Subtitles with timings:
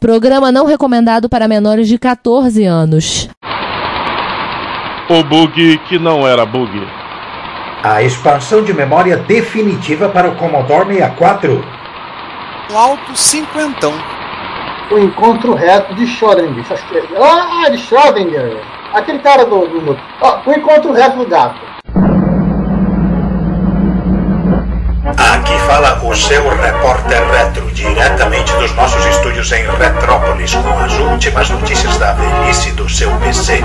[0.00, 3.28] Programa não recomendado para menores de 14 anos.
[5.10, 6.70] O bug que não era bug.
[7.82, 11.62] A expansão de memória definitiva para o Commodore 64.
[12.72, 13.92] Um alto cinquentão.
[14.90, 16.64] O encontro reto de Schrödinger.
[17.20, 18.56] Ah, de Schrödinger.
[18.94, 19.66] Aquele cara do.
[19.66, 21.60] do oh, o encontro reto do gato.
[25.16, 31.50] Aqui fala o seu repórter retro, diretamente dos nossos estúdios em Retrópolis, com as últimas
[31.50, 33.60] notícias da velhice do seu PC.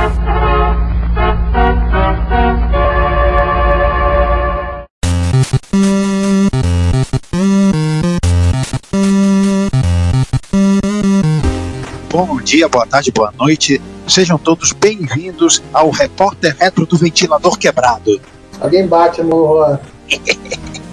[12.09, 13.81] Bom dia, boa tarde, boa noite.
[14.07, 18.19] Sejam todos bem-vindos ao repórter retro do ventilador quebrado.
[18.61, 19.77] Alguém bate no.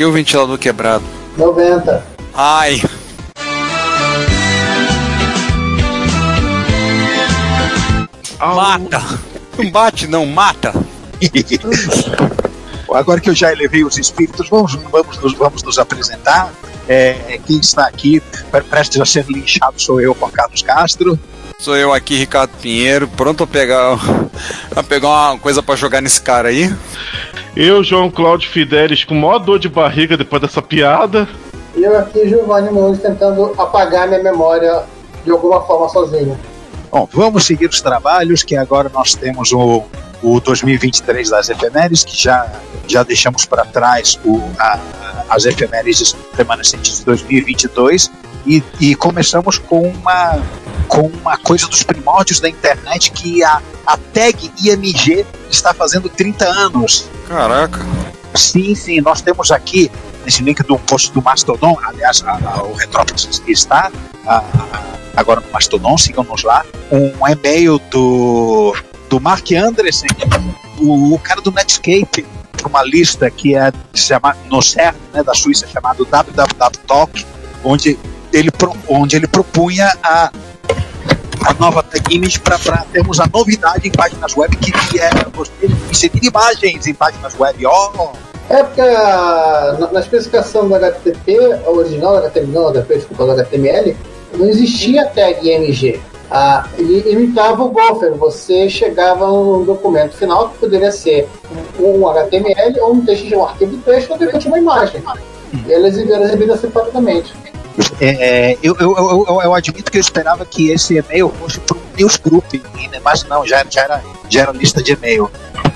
[0.00, 1.04] que o ventilador quebrado?
[1.36, 2.02] 90.
[2.32, 2.80] Ai.
[8.38, 9.02] Mata!
[9.58, 10.72] Não bate, não, mata!
[12.94, 16.50] Agora que eu já elevei os espíritos, vamos, vamos, nos, vamos nos apresentar.
[16.88, 18.22] É, quem está aqui,
[18.70, 21.20] prestes a ser linchado, sou eu, Juan Carlos Castro.
[21.60, 23.98] Sou eu aqui, Ricardo Pinheiro, pronto a pegar,
[24.74, 26.74] a pegar uma coisa para jogar nesse cara aí.
[27.54, 31.28] Eu, João Cláudio Fidelis, com maior dor de barriga depois dessa piada.
[31.76, 34.84] E eu aqui, Giovanni Nunes, tentando apagar minha memória
[35.22, 36.40] de alguma forma sozinho.
[36.90, 39.84] Bom, vamos seguir os trabalhos, que agora nós temos o,
[40.22, 42.50] o 2023 das efemérides, que já,
[42.88, 44.78] já deixamos para trás o, a,
[45.28, 48.10] as efemérides remanescentes de 2022,
[48.46, 50.40] e, e começamos com uma,
[50.90, 56.44] com uma coisa dos primórdios da internet, que a, a tag IMG está fazendo 30
[56.44, 57.08] anos.
[57.28, 57.78] Caraca!
[58.34, 59.90] Sim, sim, nós temos aqui
[60.24, 63.90] nesse link do post do Mastodon, aliás, a, a, o Retrópolis está
[64.26, 64.42] a,
[65.16, 68.74] agora no Mastodon, sigam-nos lá, um e-mail do,
[69.08, 70.10] do Mark Andressen,
[70.78, 75.34] o, o cara do Netscape, para uma lista que é chama, no CERN, né, da
[75.34, 77.24] Suíça, chamado www.talk,
[77.62, 77.96] onde
[78.32, 78.50] ele,
[78.88, 80.30] onde ele propunha a,
[81.46, 82.58] a nova tag image para
[82.92, 87.66] termos a novidade em páginas web que, que é você inserir imagens em páginas web.
[87.66, 88.10] Oh,
[88.50, 93.96] é porque na, na especificação do HTTP, original do HTML, não, desculpa, do HTML,
[94.36, 96.00] não existia tag IMG.
[96.30, 98.14] Ah, ele imitava o buffer.
[98.14, 101.28] Você chegava no documento final que poderia ser
[101.78, 105.02] um HTML ou um texto, um arquivo de texto ou de repente uma imagem.
[105.66, 107.32] E elas eram exibidas separadamente.
[108.00, 111.80] É, eu, eu, eu, eu, admito que eu esperava que esse e-mail fosse para um
[111.96, 112.44] newsgroup,
[113.02, 115.30] mas não, já, já, era, já era lista de e-mail.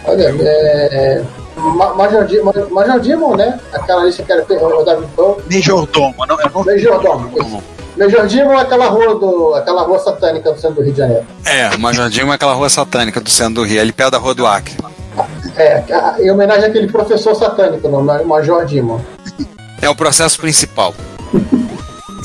[0.04, 1.22] Olha, é,
[1.56, 3.58] Major Demon, né?
[3.72, 5.44] Aquela lista que era o David Bowie.
[5.50, 6.64] Majordomo, não, eu não...
[6.64, 7.62] Majordomo.
[7.96, 11.24] Major Demon é aquela rua, do, aquela rua satânica do centro do Rio de Janeiro.
[11.44, 14.34] É, Major Demon é aquela rua satânica do centro do Rio, ali perto da rua
[14.34, 14.74] do Acre.
[15.56, 15.84] É,
[16.18, 19.00] em homenagem àquele professor satânico, no Major Demon.
[19.80, 20.92] É o processo principal.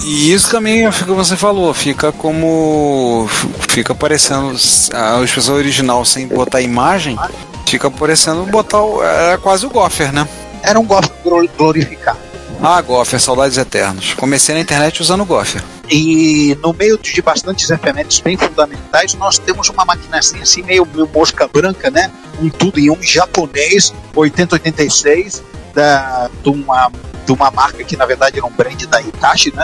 [0.03, 3.27] E isso também é o que você falou, fica como.
[3.67, 4.55] Fica parecendo
[4.93, 7.17] a expressão original sem botar imagem,
[7.65, 8.81] fica parecendo botar.
[8.81, 10.27] O, é quase o Goffer, né?
[10.63, 11.11] Era um Goffer
[11.57, 12.19] glorificado.
[12.61, 14.13] Ah, Goffer, saudades eternos.
[14.13, 15.63] Comecei na internet usando Goffer.
[15.89, 21.09] E no meio de bastantes efemérides bem fundamentais, nós temos uma maquinazinha assim, meio, meio
[21.13, 22.11] mosca branca, né?
[22.41, 25.41] Um tudo em um japonês, 8086,
[25.73, 26.91] da, de, uma,
[27.25, 29.63] de uma marca que na verdade era um brand da Itachi, né?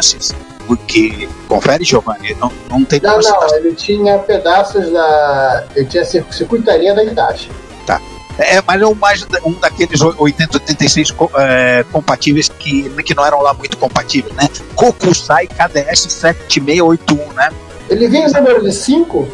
[0.88, 2.36] Que, confere, Giovanni?
[2.40, 5.64] Não, não tem Não, não, ele tinha pedaços da.
[5.76, 7.52] Ele tinha circuitaria da Itachi.
[7.86, 8.02] Tá.
[8.40, 13.42] É, mas é um, mais, um daqueles 80, 86 é, compatíveis que, que não eram
[13.42, 14.50] lá muito compatíveis, né?
[14.76, 17.50] Kokusai KDS 7681, né?
[17.90, 19.28] Ele vinha em número de 5?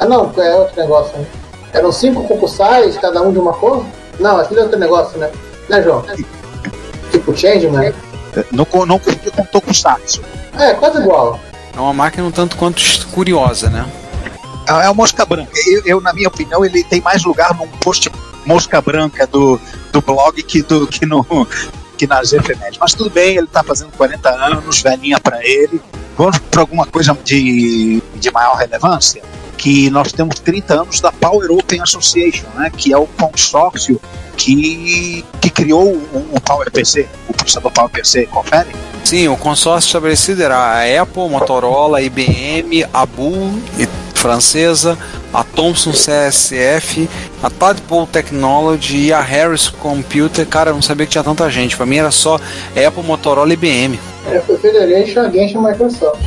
[0.00, 1.26] Ah, não, é outro negócio, né?
[1.72, 3.84] Eram 5 Kokusais, cada um de uma cor?
[4.18, 5.30] Não, aquilo é outro negócio, né?
[5.68, 6.04] Né, João?
[7.10, 7.90] Tipo Changeman?
[7.90, 7.94] Né?
[8.52, 10.22] Não, não confundir com Tokusatsu.
[10.58, 11.38] É, quase igual.
[11.74, 13.86] É uma máquina um tanto quanto curiosa, né?
[14.68, 15.52] É, é uma mosca branca.
[15.66, 18.10] Eu, eu, na minha opinião, ele tem mais lugar num post
[18.44, 19.60] mosca branca do,
[19.92, 21.24] do blog que, do, que, no,
[21.96, 22.78] que nas efemérides.
[22.80, 25.80] Mas tudo bem, ele está fazendo 40 anos, velhinha para ele.
[26.16, 29.22] Vamos para alguma coisa de, de maior relevância?
[29.58, 34.00] Que nós temos 30 anos da Power Open Association, né, que é o consórcio
[34.36, 38.68] que, que criou o, o PowerPC, o processador PowerPC, confere?
[39.04, 43.60] Sim, o consórcio estabelecido era a Apple, Motorola, IBM, a Bull,
[44.14, 44.98] francesa,
[45.32, 47.08] a Thomson CSF,
[47.42, 50.46] a Tadpole Technology e a Harris Computer.
[50.46, 51.76] Cara, eu não sabia que tinha tanta gente.
[51.76, 53.98] Para mim era só Apple, Motorola e IBM.
[54.30, 56.20] É, foi Federation, Genshin Microsoft.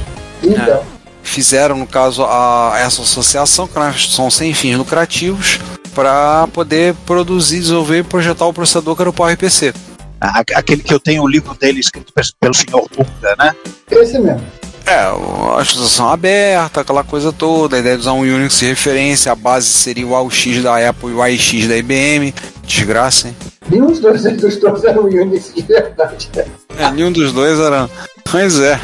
[0.43, 0.83] Então.
[0.87, 0.90] É.
[1.23, 5.59] fizeram, no caso, a, essa associação, que é instituição sem fins lucrativos,
[5.93, 9.73] para poder produzir, desenvolver e projetar o processador que era o PowerPC.
[10.19, 13.55] Aquele que eu tenho o livro dele escrito pe- pelo senhor Bunga, né?
[13.89, 14.41] Esse mesmo.
[14.85, 19.31] É, a associação aberta, aquela coisa toda, a ideia de usar um Unix de referência,
[19.31, 22.33] a base seria o AUX da Apple e o AIX da IBM.
[22.65, 23.35] Desgraça, hein?
[23.69, 26.29] Nenhum dos dois dos dois era um Unix de verdade.
[26.77, 27.89] É, nenhum dos dois era.
[28.33, 28.79] Mas é.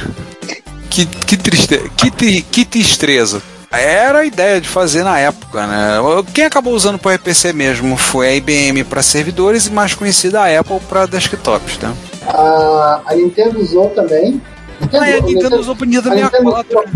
[0.98, 1.92] Que, que, triste...
[1.96, 3.40] que, tri- que tristeza.
[3.72, 5.98] Era a ideia de fazer na época, né?
[6.34, 10.60] Quem acabou usando o RPC mesmo foi a IBM para servidores e mais conhecida a
[10.60, 11.94] Apple para desktops, né?
[12.28, 14.42] A, a Nintendo usou também.
[14.92, 16.90] Ah, é, a Nintendo usou pro Nintendo a Nintendo 64.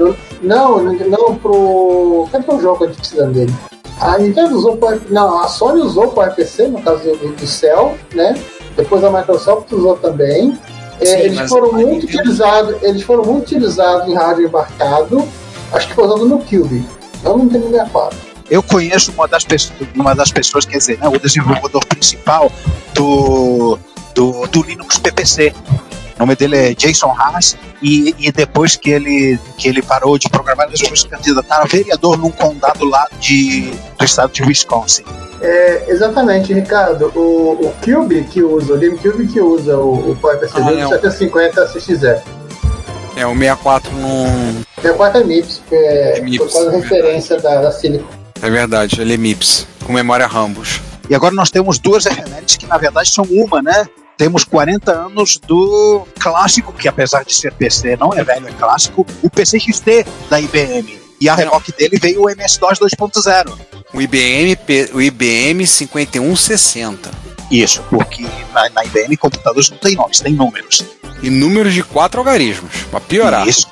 [0.00, 2.28] usou- Não, não pro.
[2.32, 3.54] Cadê o jogo que a gente precisa dele?
[4.00, 5.00] A Nintendo usou pro.
[5.10, 8.34] Não, a Sony usou pro RPC, no caso do, do Cell, né?
[8.76, 10.58] Depois a Microsoft usou também.
[11.00, 12.82] É, Sim, eles foram a muito utilizados.
[12.82, 15.26] Eles foram muito utilizados em rádio embarcado.
[15.72, 16.84] Acho que foi usado no Cube.
[17.22, 18.18] Não no Nintendo 64.
[18.50, 22.52] Eu conheço uma das, pessoas, uma das pessoas, quer dizer, né, o desenvolvedor principal
[22.92, 23.78] do,
[24.14, 25.54] do, do Linux PPC.
[26.16, 30.28] O nome dele é Jason Haas e, e depois que ele, que ele parou de
[30.28, 35.04] programar, ele resolveu se candidatar a vereador num condado lá de, do estado de Wisconsin.
[35.40, 37.12] É, exatamente, Ricardo.
[37.16, 40.88] O, o Cube que usa, o GameCube que usa o, o PowerPC Ah, é um-
[40.88, 42.06] 750 CXE.
[43.16, 44.64] É, o 64 não.
[44.82, 47.72] É o quarta MIPS, que é, É MIPS, por causa da é referência da, da
[47.72, 48.06] Silicon.
[48.42, 50.80] É verdade, ele é MIPS, com memória Rambus.
[51.08, 53.84] E agora nós temos duas efemérides que na verdade são uma, né?
[54.16, 59.06] Temos 40 anos do clássico, que apesar de ser PC, não é velho, é clássico,
[59.22, 61.00] o PC XT da IBM.
[61.20, 63.58] E a reboque dele veio o MS-DOS 2.0.
[63.92, 64.56] O IBM,
[64.92, 67.10] o IBM 5160.
[67.50, 70.82] Isso, porque na, na IBM computadores não tem nomes, tem números.
[71.22, 73.46] E números de quatro algarismos, pra piorar.
[73.46, 73.68] Isso,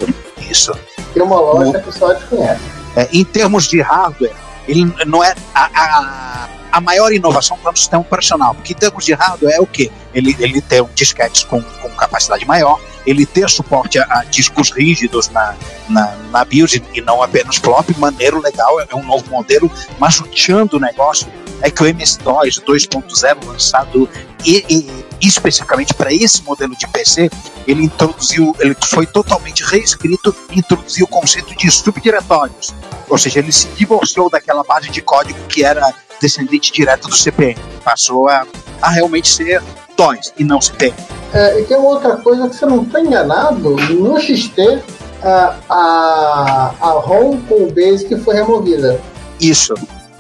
[0.51, 0.73] isso.
[1.13, 2.63] Tem uma loja que só desconhece.
[2.97, 4.33] É, em termos de hardware,
[4.69, 9.05] ele não é a, a, a maior inovação para o sistema operacional, porque em termos
[9.05, 9.91] de hardware é o quê?
[10.15, 14.71] Ele, ele ter um disquete com, com capacidade maior, ele ter suporte a, a discos
[14.71, 15.55] rígidos na,
[15.89, 20.79] na, na BIOS e não apenas flop, maneiro, legal, é um novo modelo, mas o
[20.79, 21.29] negócio
[21.61, 24.09] é que o MS-DOS 2.0 lançado
[24.45, 27.31] e, e especificamente para esse modelo de PC,
[27.67, 32.75] ele introduziu, ele foi totalmente reescrito e introduziu o conceito de subdiretórios.
[33.09, 37.59] Ou seja, ele se divorciou daquela base de código que era descendente direto do CPM.
[37.85, 38.47] Passou a,
[38.81, 39.61] a realmente ser
[39.97, 40.95] DOS e não CPM.
[41.35, 44.83] É, e tem outra coisa que você não está enganado, no XT,
[45.23, 49.01] a, a, a ROM com o BASIC foi removida.
[49.41, 49.75] Isso.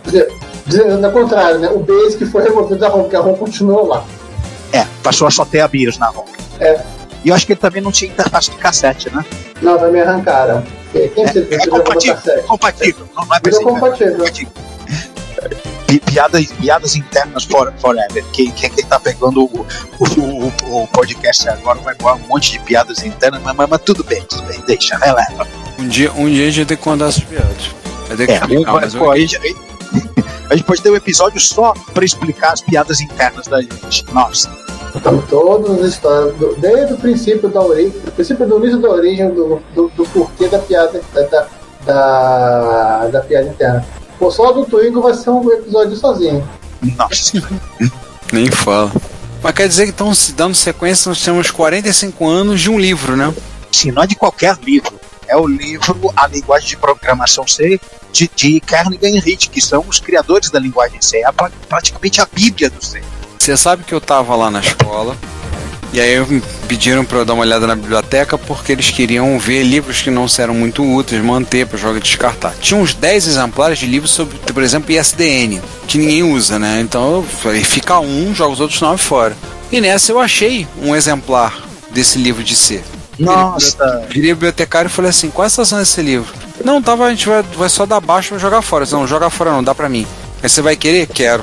[0.05, 0.33] Quer dizer,
[0.67, 1.69] dizendo ao contrário, né?
[1.71, 4.05] O BASIC foi removido da ROM, porque a ROM continuou lá.
[4.73, 6.25] É, passou a só ter a BIOS na ROM.
[6.61, 6.81] É.
[7.25, 9.25] E eu acho que ele também não tinha interface de cassete, né?
[9.61, 10.65] Não, também arrancaram.
[10.93, 13.09] Quem se É compatível, é compatível.
[13.15, 14.25] Não, não é é compatível.
[14.25, 14.49] Pi-
[16.01, 18.25] Piadas, piadas internas for, forever.
[18.33, 19.67] Quem, quem, quem tá pegando o,
[19.99, 23.81] o, o, o podcast agora vai voar um monte de piadas internas, mas, mas, mas
[23.83, 25.47] tudo bem, tudo bem, deixa, releva.
[25.79, 27.71] Um dia, um dia a gente vai ter que contar essas piadas.
[28.09, 29.39] Vai ter que É, explicar, um- mas pô, aí já-
[30.51, 34.05] a gente pode ter um episódio só pra explicar as piadas internas da gente.
[34.13, 34.51] Nossa.
[34.95, 39.31] Então, todas as histórias, desde o princípio da origem, do princípio do início da origem
[39.31, 41.49] do, do, do porquê da piada da, da,
[41.87, 43.87] da, da piada interna.
[44.25, 46.49] O só do Twingo vai ser um episódio sozinho.
[46.97, 47.43] Nossa.
[48.33, 48.93] Nem fala.
[49.43, 53.17] Mas quer dizer que estão se dando sequência, nós temos 45 anos de um livro,
[53.17, 53.35] né?
[53.73, 54.93] Sim, não é de qualquer livro.
[55.27, 57.81] É o livro A Linguagem de Programação C
[58.13, 61.19] de, de Kernigan e Rich, que são os criadores da linguagem C.
[61.19, 63.03] É pra- praticamente a bíblia do C.
[63.39, 65.17] Você sabe que eu tava lá na escola
[65.93, 70.01] e aí pediram para eu dar uma olhada na biblioteca porque eles queriam ver livros
[70.01, 72.55] que não eram muito úteis, manter para jogar e descartar.
[72.61, 76.81] Tinha uns 10 exemplares de livros sobre, por exemplo, ISDN, que ninguém usa, né?
[76.81, 79.37] Então eu falei, fica um, joga os outros nove fora.
[79.71, 82.83] E nessa eu achei um exemplar desse livro de C.
[83.19, 84.07] Nossa.
[84.09, 86.33] Virei bibliotecário e falei assim, qual é a situação desse livro?
[86.65, 88.87] Não, tava, a gente vai, vai só dar baixo pra jogar fora.
[88.91, 90.07] Não, joga fora não, dá pra mim.
[90.43, 91.07] Aí você vai querer?
[91.07, 91.43] Quero.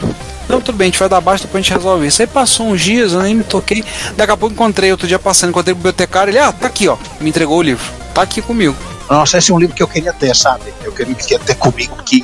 [0.50, 2.24] Não, tudo bem, a gente vai dar baixo, depois a gente resolve isso.
[2.24, 3.86] Aí passou uns dias, eu nem me toquei.
[4.18, 6.98] Daqui a pouco encontrei, outro dia passando, encontrei o bibliotecário, ele, ah, tá aqui, ó.
[7.22, 7.86] Me entregou o livro.
[8.16, 8.76] Tá aqui comigo.
[9.08, 10.74] Nossa, esse é um livro que eu queria ter, sabe?
[10.84, 12.24] Eu queria, ter comigo, porque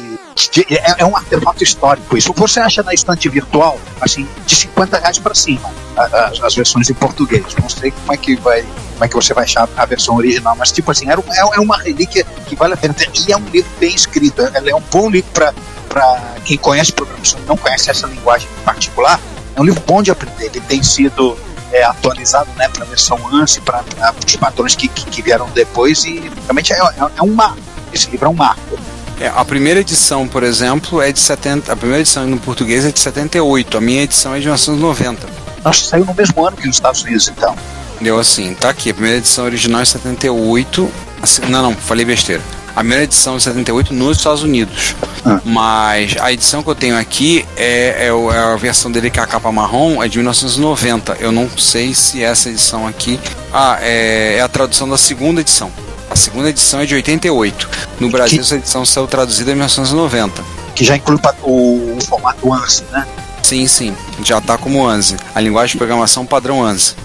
[0.69, 2.33] é, é um artefato histórico isso.
[2.33, 6.93] Você acha na estante virtual, assim, de 50 reais pra cima, as, as versões em
[6.93, 7.43] português.
[7.61, 8.61] Não sei como é que vai.
[8.61, 11.59] Como é que você vai achar a versão original, mas tipo assim, era, é, é
[11.59, 12.95] uma relíquia que vale a pena.
[13.27, 14.41] E é um livro bem escrito.
[14.41, 15.53] Ele é um bom livro pra,
[15.89, 19.19] pra quem conhece programação e não conhece essa linguagem em particular.
[19.55, 20.45] É um livro bom de aprender.
[20.45, 21.37] Ele tem sido
[21.71, 23.83] é, atualizado né, para a versão ANSI, para
[24.25, 27.59] os padrões que, que, que, vieram depois, e realmente é, é, é um marco.
[27.91, 28.77] Esse livro é um marco.
[29.19, 31.71] É, a primeira edição, por exemplo, é de 70.
[31.71, 33.77] A primeira edição no português é de 78.
[33.77, 35.27] A minha edição é de 1990.
[35.63, 37.55] Nossa, saiu no mesmo ano que nos Estados Unidos, então.
[38.01, 38.89] Deu assim, tá aqui.
[38.89, 40.91] A primeira edição original é 78.
[41.21, 42.41] Assim, não, não, falei besteira.
[42.75, 44.95] A primeira edição é 78 nos Estados Unidos.
[45.23, 45.39] Ah.
[45.45, 49.23] Mas a edição que eu tenho aqui é, é, é, a versão dele que é
[49.23, 51.15] a capa marrom, é de 1990.
[51.21, 53.17] Eu não sei se essa edição aqui.
[53.53, 55.71] Ah, é, é a tradução da segunda edição.
[56.15, 57.69] A segunda edição é de 88.
[57.99, 58.45] No Brasil, que...
[58.45, 60.41] essa edição saiu traduzida em 1990.
[60.73, 63.05] Que já inclui o, o formato ANSI, né?
[63.43, 63.93] Sim, sim.
[64.23, 65.17] Já está como ANSI.
[65.35, 66.95] A linguagem de programação padrão ANSI.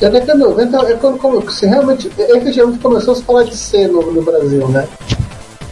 [0.00, 3.42] E a década de 90 é quando, quando se realmente, efetivamente começou a se falar
[3.42, 4.86] de C no, no Brasil, né?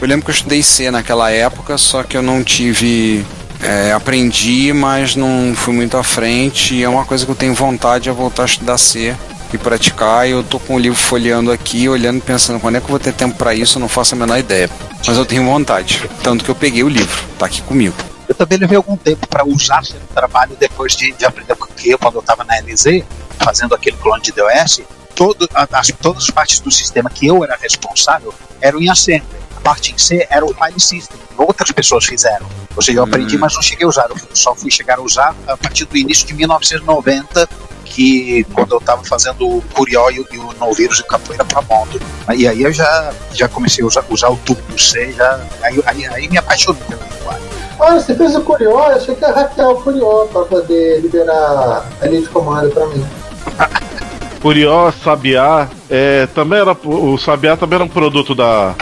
[0.01, 3.25] Eu lembro que eu estudei C naquela época, só que eu não tive.
[3.63, 6.75] É, aprendi, mas não fui muito à frente.
[6.75, 9.15] E é uma coisa que eu tenho vontade de voltar a estudar C
[9.55, 10.27] e praticar.
[10.27, 12.99] E eu tô com o livro folheando aqui, olhando, pensando quando é que eu vou
[12.99, 13.77] ter tempo para isso.
[13.77, 14.69] Eu não faço a menor ideia,
[15.05, 16.09] mas eu tenho vontade.
[16.23, 17.95] Tanto que eu peguei o livro, tá aqui comigo.
[18.27, 21.97] Eu também levei algum tempo para usar no trabalho depois de, de aprender, porque eu,
[21.97, 23.03] quando eu estava na LZ,
[23.39, 24.81] fazendo aquele clone de DOS,
[25.15, 29.36] todo, as, todas as partes do sistema que eu era responsável eram em assembly.
[29.67, 32.45] Parte em C era o file system, outras pessoas fizeram.
[32.73, 33.39] Ou seja, eu aprendi, hum.
[33.41, 34.07] mas não cheguei a usar.
[34.09, 37.49] Eu só fui chegar a usar a partir do início de 1990,
[37.83, 41.99] que quando eu estava fazendo o Curió e, o e o Capoeira para moto.
[42.33, 45.83] E aí eu já, já comecei a usar, usar o tubo do C, já, aí,
[45.85, 47.47] aí, aí me apaixonei pelo linguagem.
[47.77, 51.85] Olha, você fez o Curió, eu achei que ia hackear o Curió para poder liberar
[52.01, 53.05] a linha de comando para mim.
[54.41, 56.71] Curió, Sabiá, é, também era.
[56.71, 58.75] O Sabiá também era um produto da.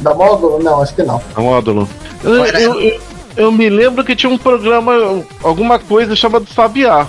[0.00, 0.62] Da módulo?
[0.62, 1.20] Não, acho que não.
[1.34, 1.88] Da módulo.
[2.22, 3.00] Eu, eu, eu,
[3.36, 4.92] eu me lembro que tinha um programa,
[5.42, 7.06] alguma coisa chamada Sabiá.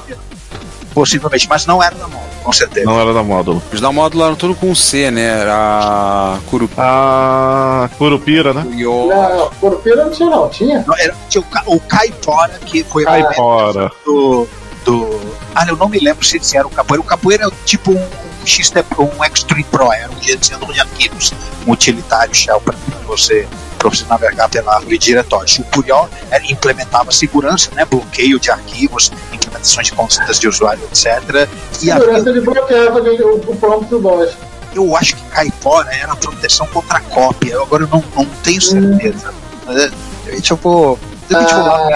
[0.94, 2.86] Possivelmente, mas não era da módulo, com certeza.
[2.86, 3.62] Não era da módulo.
[3.72, 5.41] Os da módulo eram tudo com C, né?
[5.41, 6.82] Era Curupira.
[6.84, 8.65] Ah, Curupira, né?
[8.67, 10.50] Não, Curupira não tinha, não.
[10.50, 10.84] Tinha?
[10.88, 13.91] Não, era, tinha o, o Caipora, que foi Caipora.
[14.03, 14.48] do,
[14.86, 15.20] do.
[15.53, 17.01] Ah, eu não me lembro se era o Capoeira.
[17.01, 18.08] O Capoeira é tipo um
[18.48, 21.34] X um Extreme Pro, era um gerenciador de arquivos
[21.66, 22.75] um utilitário shell para
[23.06, 25.60] você para você navegar pela árvore de diretórios.
[25.60, 26.08] O Curió
[26.50, 31.48] implementava segurança, né, bloqueio de arquivos, implementações de contas de usuário, etc.
[31.74, 34.32] E segurança ele bloqueava o, o prompt do DOS.
[34.74, 37.54] Eu acho que Caipora era proteção contra cópia.
[37.54, 39.32] Eu agora não, não tenho certeza.
[39.68, 39.74] Hum.
[39.74, 39.92] Né?
[40.25, 41.00] Eu vou
[41.30, 41.89] Repete ah,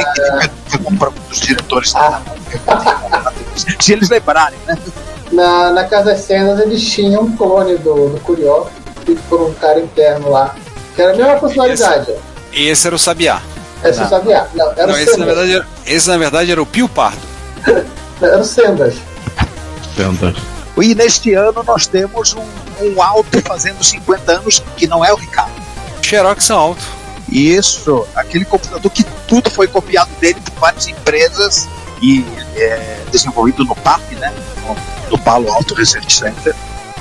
[0.83, 1.95] o dos diretores.
[1.95, 2.21] Ah.
[3.79, 4.77] Se eles lembrarem, né?
[5.31, 8.65] Na, na Casa das Cenas eles tinham um clone do, do Curió,
[9.05, 10.55] feito por um cara interno lá,
[10.95, 12.11] que era a mesma funcionalidade.
[12.51, 13.41] Esse, esse era o Sabiá.
[13.83, 14.47] Esse era o Sabiá.
[14.53, 17.21] Não, era Não, o esse, na verdade, era, esse na verdade era o Pio Pardo.
[18.21, 18.95] era o Sendas.
[19.95, 20.35] Sendas.
[20.77, 22.43] E neste ano nós temos um,
[22.81, 25.51] um alto fazendo 50 anos que não é o Ricardo.
[26.01, 26.83] Xerox é alto.
[27.29, 31.67] Isso, aquele computador que tudo foi copiado dele por várias empresas
[32.01, 34.33] e é, desenvolvido no PAP, né?
[35.09, 36.55] No, Palo Alto Research Center.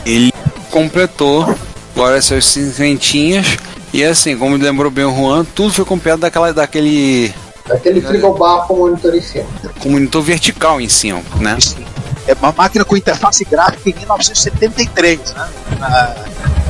[0.05, 0.33] Ele
[0.71, 1.55] completou
[1.95, 3.47] agora seus cinquentinhas
[3.93, 7.33] e assim, como lembrou bem o Juan, tudo foi copiado daquela, daquele
[7.71, 9.47] Aquele frigobar com monitor em cima.
[9.79, 11.57] Com monitor vertical em cima, né?
[11.61, 11.85] Sim.
[12.27, 15.49] É uma máquina com interface gráfica em 1973, né?
[15.81, 16.15] Ah,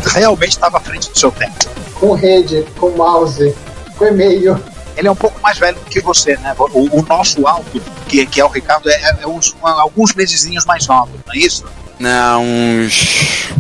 [0.07, 1.57] realmente estava à frente do seu tempo
[2.01, 3.55] com rede, com mouse,
[3.97, 4.59] com e-mail.
[4.97, 6.55] Ele é um pouco mais velho do que você, né?
[6.59, 10.87] O, o nosso alto, que, que é o Ricardo, é, é uns, alguns mesezinhos mais
[10.87, 11.65] novos, não é isso?
[11.99, 13.51] Não, uns.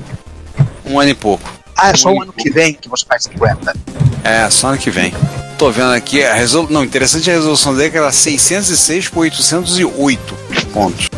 [0.84, 1.48] Um ano e pouco.
[1.76, 3.74] Ah, é só o ano que vem que você faz 50.
[4.24, 5.14] É, só ano que vem.
[5.56, 6.66] Tô vendo aqui, a resol...
[6.70, 10.34] não, interessante a resolução dele que era 606 por 808
[10.72, 11.08] pontos.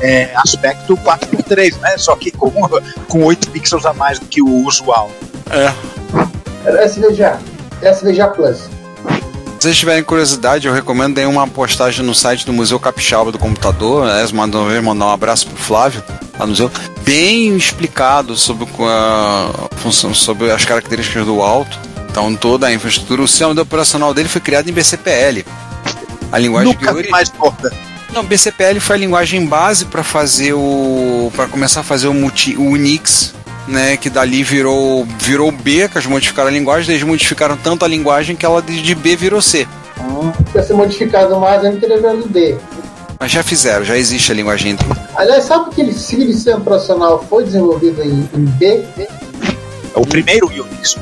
[0.00, 1.96] É, aspecto 4x3, né?
[1.96, 2.50] Só que com,
[3.08, 5.10] com 8 pixels a mais do que o usual.
[5.50, 5.72] É.
[6.64, 7.38] Era SVGA.
[7.84, 8.68] SVGA Plus.
[9.64, 13.38] Se vocês tiverem curiosidade, eu recomendo aí uma postagem no site do Museu Capixaba do
[13.38, 14.04] Computador.
[14.04, 14.26] Né?
[14.32, 16.02] Mandar um, mandar um abraço pro Flávio,
[16.38, 16.70] lá no museu.
[17.02, 21.78] Bem explicado sobre, a função, sobre as características do alto.
[22.10, 23.22] Então, toda a infraestrutura.
[23.22, 25.46] O sistema operacional dele foi criado em BCPL.
[26.30, 27.72] A linguagem Nunca que mais porta.
[28.12, 31.32] Não, BCPL foi a linguagem base para fazer o.
[31.34, 33.34] para começar a fazer o, multi, o Unix
[33.66, 37.88] né, que dali virou virou B, que eles modificaram a linguagem, eles modificaram tanto a
[37.88, 39.66] linguagem que ela de B virou C.
[40.00, 42.56] Hum, se ser modificado mais, ele teria virado D.
[43.18, 44.84] Mas já fizeram, já existe a linguagem D.
[45.14, 48.84] Aliás, sabe que esse sistema profissional foi desenvolvido em, em B?
[48.98, 50.96] É o primeiro Unix.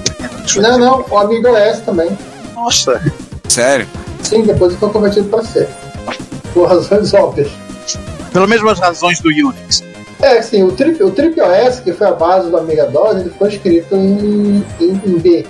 [0.56, 2.16] Não, não, o Amigo OS também.
[2.54, 3.00] Nossa.
[3.48, 3.88] Sério?
[4.22, 5.68] Sim, depois foi convertido para C.
[6.52, 7.50] Por razões óbvias.
[8.32, 9.82] Pelas mesmas razões do Unix.
[10.22, 13.48] É, assim, o, tri, o TripOS, que foi a base do Amiga DOS, ele foi
[13.48, 15.44] escrito em, em, em B.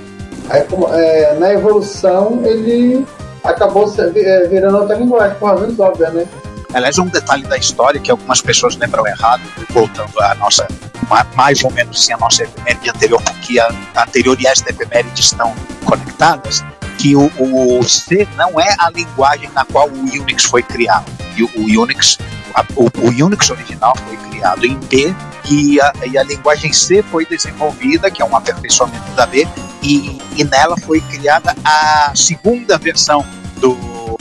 [0.48, 3.04] Aí, como, é, na evolução, ele
[3.44, 6.26] acabou é, virando outra linguagem, por razões óbvias, né?
[6.72, 10.66] Aliás, um detalhe da história que algumas pessoas lembram errado, voltando à nossa,
[11.10, 14.70] ma- mais ou menos sim, a nossa efeméride anterior, porque a, a anterior e esta
[14.70, 15.52] efeméride estão
[15.84, 16.64] conectadas,
[16.96, 21.04] que o, o C não é a linguagem na qual o Unix foi criado.
[21.38, 22.16] O, o Unix,
[22.54, 24.31] a- o, o Unix original foi criado
[24.66, 25.14] em B
[25.50, 29.46] e a, e a linguagem C foi desenvolvida, que é um aperfeiçoamento da B,
[29.82, 33.24] e, e nela foi criada a segunda versão
[33.56, 33.74] do,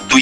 [0.08, 0.20] do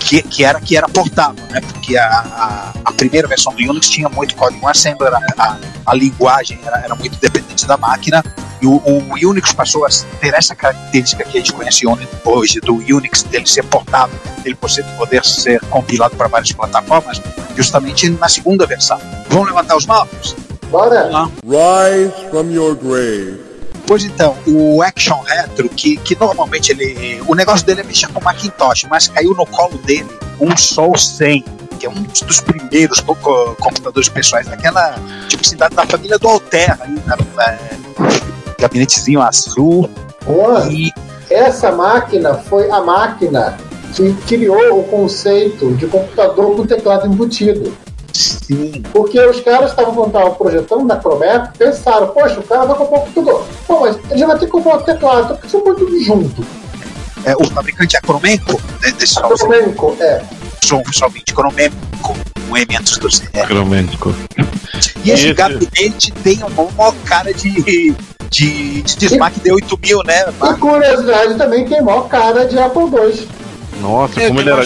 [0.00, 1.60] que, que era que era portável, né?
[1.60, 5.94] Porque a, a, a primeira versão do Unix tinha muito código assembler, a, a, a
[5.94, 8.24] linguagem era, era muito dependente da máquina
[8.60, 9.88] e o, o Unix passou a
[10.20, 11.84] ter essa característica que a gente conhece
[12.24, 17.20] hoje do Unix dele ser portável, ele poder, poder ser compilado para várias plataformas,
[17.56, 19.00] justamente na segunda versão.
[19.28, 20.36] Vamos levantar os mãos?
[20.70, 21.10] Bora!
[21.44, 23.49] Rise from your grave.
[23.90, 27.20] Pois então, o Action Retro, que, que normalmente ele.
[27.26, 30.06] O negócio dele é mexer com Macintosh, mas caiu no colo dele
[30.40, 31.44] um Sol 100,
[31.76, 34.94] que é um dos primeiros co- co- computadores pessoais daquela.
[35.26, 37.58] Tipo assim, da, da família do Altair, ainda, né?
[38.60, 39.90] gabinetezinho azul.
[40.24, 40.92] Juan, E
[41.28, 43.56] essa máquina foi a máquina
[43.96, 47.76] que criou o conceito de computador com teclado embutido.
[48.12, 52.98] Sim, Porque os caras estavam estavam projetando na Prometo, pensaram, poxa, o cara vai comprar
[52.98, 53.44] um computador.
[53.66, 56.44] Pô, mas ele já vai ter que comprar um teclado, porque são muito junto.
[57.24, 60.22] é, o fabricante é Cromenco, né, desse Sol 100, Promenco, é.
[60.64, 62.16] Sol 20, Cromenco,
[62.48, 63.28] um M antes do Z.
[63.32, 63.44] É.
[65.04, 67.94] E esse Esse- gabinete tem uma maior cara de.
[68.30, 70.24] De, de desmaque de 8000, né?
[70.40, 73.28] E curiosidade também tem maior cara de Apple II.
[73.80, 74.64] Nossa, Eu, como ele era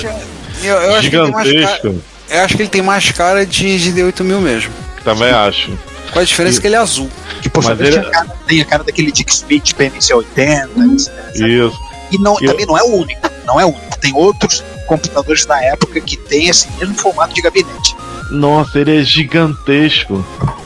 [0.62, 1.94] eu- eu que gigantesco.
[2.28, 4.72] Eu acho que ele tem mais cara de, de D8000 mesmo.
[5.02, 5.76] Também acho.
[6.12, 7.10] Com a diferença que ele é azul.
[7.42, 8.00] Que por ele-
[8.46, 10.94] tem a cara daquele Dick Smith PNC80.
[10.94, 11.12] etc.
[11.46, 11.78] Isso.
[12.10, 13.20] E não, Eu- também não é o único.
[13.46, 13.98] Não é o único.
[13.98, 17.96] Tem outros computadores da época que tem esse mesmo formato de gabinete.
[18.30, 20.24] Nossa, ele é gigantesco.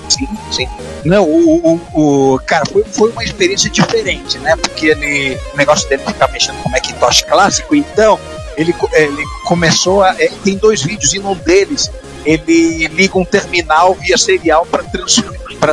[0.08, 0.68] Sim, sim.
[1.04, 4.56] Não, o, o, o- cara, foi, foi uma experiência diferente, né?
[4.56, 8.18] Porque ele, o negócio dele ficar mexendo com Macintosh clássico, então
[8.58, 10.10] ele, co- ele começou a.
[10.20, 11.90] é, tem dois vídeos, e num deles
[12.26, 15.22] ele liga um terminal via serial para trans,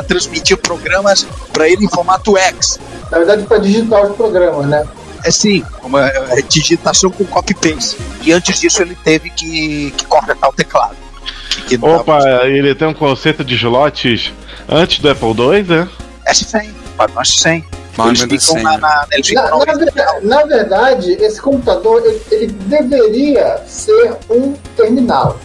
[0.08, 2.80] transmitir programas para ele em formato X.
[3.12, 4.86] Na verdade, para digitar os programas, né?
[5.24, 7.98] É sim, uma é, digitação com copy-paste.
[8.21, 10.95] E antes disso ele teve que, que consertar o teclado.
[11.67, 14.32] Que, Opa, dava- ele tem um conceito de slots
[14.69, 15.89] antes do Apple II, né?
[16.28, 17.63] S100, padrão S100.
[17.65, 17.74] Mas
[18.10, 22.21] Eles ficam na, na, eles ficam Na, na na ver- na verdade, esse computador ele,
[22.31, 25.38] ele deveria ser um terminal.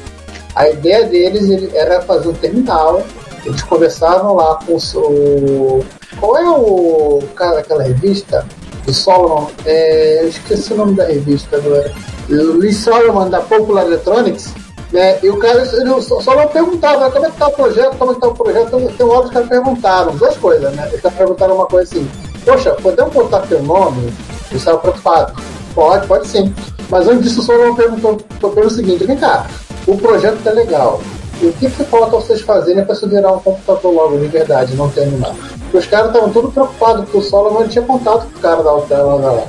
[0.55, 3.03] A ideia deles ele, era fazer um terminal.
[3.45, 4.99] Eles conversavam lá com o.
[4.99, 5.85] o-
[6.19, 8.45] Qual é o cara daquela revista?
[8.85, 9.47] Do Solomon?
[9.65, 11.93] É, eu esqueci o nome da revista agora.
[12.29, 14.53] O Lee Solomon da Popular Electronics.
[14.93, 15.19] Né?
[15.23, 18.11] E o cara ele só só não perguntava como é que tá o projeto, como
[18.11, 18.67] é que tá o projeto.
[18.67, 20.89] Então, tem horas que os caras perguntaram, duas coisas, né?
[20.93, 22.11] Eles perguntaram uma coisa assim,
[22.45, 24.13] poxa, podemos botar teu nome?
[24.51, 25.43] Eles estavam preocupados.
[25.75, 26.53] Pode, pode sim.
[26.89, 28.17] Mas antes disso, o Solomon perguntou
[28.53, 29.47] pelo seguinte, vem cá,
[29.87, 31.01] o projeto tá legal.
[31.43, 34.91] O que, que falta vocês fazerem para isso virar um computador logo de verdade, não
[34.91, 35.35] terminar?
[35.63, 38.71] Porque os caras estavam todos preocupados, porque o Solomon tinha contato com o cara da
[38.71, 39.45] Alter lá, lá, lá.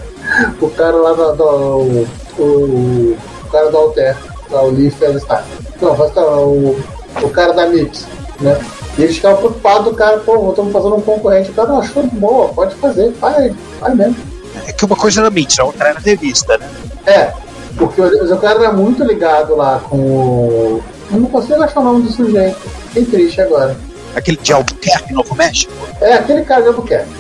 [0.62, 1.32] O cara lá da.
[1.34, 2.08] da o,
[2.40, 4.18] o, o cara da Alter,
[4.50, 5.42] lá, o Lee Feldstein.
[5.82, 6.80] Não, o,
[7.22, 8.08] o cara da Mix,
[8.40, 8.58] né?
[8.98, 11.52] E eles ficavam preocupados, o cara, pô, estamos fazendo um concorrente.
[11.52, 14.16] O cara, não, achou boa, pode fazer, faz, faz mesmo.
[14.68, 16.70] É que uma coisa era mentira, a outra era revista, né?
[17.06, 17.32] É,
[17.78, 20.84] porque o, o cara era muito ligado lá com o.
[21.12, 22.60] Eu não consigo achar o nome do sujeito.
[22.88, 23.76] Fiquei triste agora.
[24.16, 25.72] Aquele de Albuquerque, Novo México.
[26.00, 27.12] É aquele cara de Albuquerque.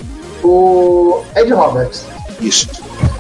[0.43, 2.05] O Ed Roberts.
[2.39, 2.67] Isso.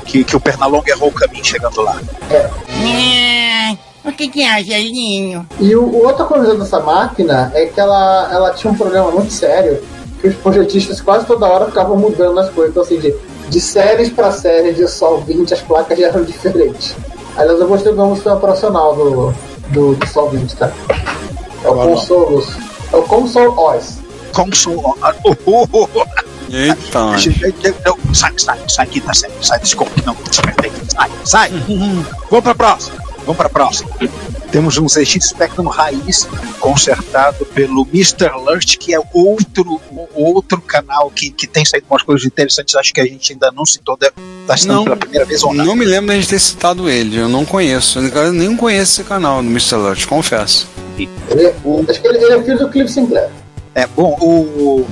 [0.05, 1.99] Que, que o Pernalonga errou o caminho chegando lá.
[2.29, 2.49] É,
[4.03, 5.47] o que que é, Gelinho?
[5.59, 9.31] E o, o outra coisa dessa máquina é que ela, ela tinha um problema muito
[9.31, 9.81] sério,
[10.19, 12.71] que os projetistas quase toda hora ficavam mudando as coisas.
[12.71, 13.13] Então, assim, de,
[13.49, 16.95] de séries para série de Sol 20, as placas já eram diferentes.
[17.37, 19.33] Aliás, eu gostei do do sistema operacional do,
[19.69, 20.71] do, do Sol 20, tá?
[21.63, 21.73] É o?
[21.75, 22.57] Consolos.
[22.91, 23.99] É o Console OS.
[24.33, 24.81] Console.
[25.01, 26.31] ah, oh, oh, oh.
[26.53, 27.05] Eita,
[27.85, 29.45] Não, Sai, sai, sai aqui, tá certo.
[29.45, 30.31] Sai que não tá.
[30.89, 31.51] Sai, sai.
[32.29, 33.00] Vamos pra próxima.
[33.25, 33.89] Vamos pra próxima.
[34.51, 36.27] Temos um ZX Spectrum raiz
[36.59, 38.31] consertado pelo Mr.
[38.35, 39.79] Lurt, que é outro,
[40.13, 42.75] outro canal que, que tem saído umas coisas interessantes.
[42.75, 44.13] Acho que a gente ainda não citou, deve
[44.45, 44.83] tá citando Não.
[44.83, 45.65] pela primeira vez ou não.
[45.65, 47.99] Não me lembro de a gente ter citado ele, eu não conheço.
[47.99, 49.75] Eu nem conheço esse canal do Mr.
[49.75, 50.67] Lurch, confesso.
[50.97, 51.07] Ele,
[51.89, 53.29] acho que ele, ele é filho do Cliff Sinclair.
[53.73, 54.85] É, bom, o,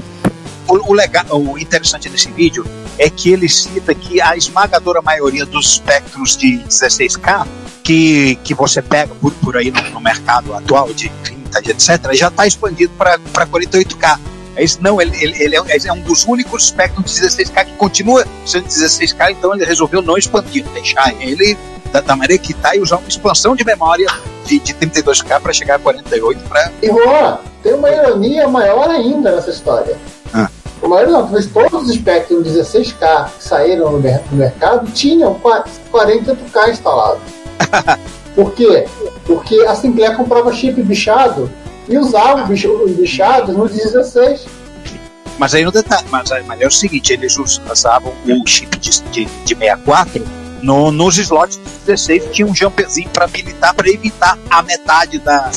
[0.70, 2.66] o, o, legal, o interessante desse vídeo
[3.00, 7.48] é que ele cita que a esmagadora maioria dos espectros de 16K
[7.82, 12.14] que, que você pega por, por aí no, no mercado atual de 30, de etc.,
[12.14, 14.20] já está expandido para 48K.
[14.56, 18.28] É não, ele, ele, ele, é, é um dos únicos espectros de 16K que continua
[18.46, 21.58] sendo 16K, então ele resolveu não expandir, deixar ele
[21.94, 24.08] da, da maneira que está e usar uma expansão de memória
[24.46, 26.72] de, de 32K para chegar a 48 para.
[26.82, 29.98] E Juan, tem uma ironia maior ainda nessa história.
[30.90, 37.22] Não, talvez todos os espectros 16K que saíram no, mer no mercado tinham 48K instalados.
[38.36, 38.86] Por quê?
[39.26, 41.52] Porque a Sinclair comprava chip bichado
[41.88, 44.46] e usava os bichados no 16.
[45.38, 49.26] Mas aí no detalhe, mas, mas é o seguinte, eles usavam o chip de, de,
[49.26, 54.62] de 64 no, nos slots de 16 tinha um jumperzinho para habilitar, para evitar a
[54.62, 55.50] metade da,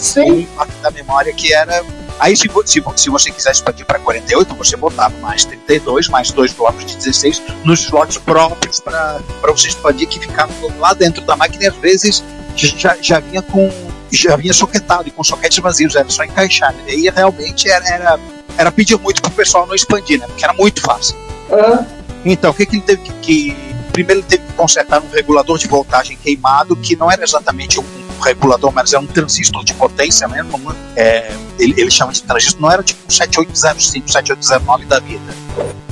[0.82, 1.84] da memória que era.
[2.22, 6.52] Aí, se, se, se você quiser expandir para 48, você botava mais 32, mais dois
[6.52, 11.64] blocos de 16 nos slots próprios para você expandir, que ficavam lá dentro da máquina
[11.64, 12.22] e às vezes
[12.54, 13.68] já, já vinha com.
[14.12, 16.72] Já vinha soquetado e com soquetes vazios, era só encaixar.
[16.86, 18.20] E aí realmente era, era,
[18.56, 20.26] era pedir muito pro pessoal não expandir, né?
[20.28, 21.16] Porque era muito fácil.
[21.50, 21.84] Uhum.
[22.24, 23.56] Então, o que, que ele teve que, que
[23.90, 28.01] primeiro ele teve que consertar um regulador de voltagem queimado, que não era exatamente um
[28.22, 30.58] regulador, mas era um transistor de potência mesmo.
[30.58, 30.76] Né?
[30.96, 35.34] É, ele, ele, chama de transistor, não era tipo um 7805, 7809 da vida.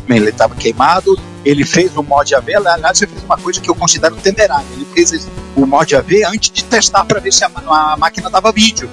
[0.09, 3.75] Ele estava queimado, ele fez o mod AV, aliás, ele fez uma coisa que eu
[3.75, 4.67] considero temerária.
[4.73, 8.51] Ele fez o mod AV antes de testar para ver se a, a máquina dava
[8.51, 8.91] vídeo.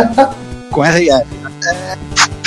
[0.70, 1.26] Com RF.
[1.66, 1.98] É,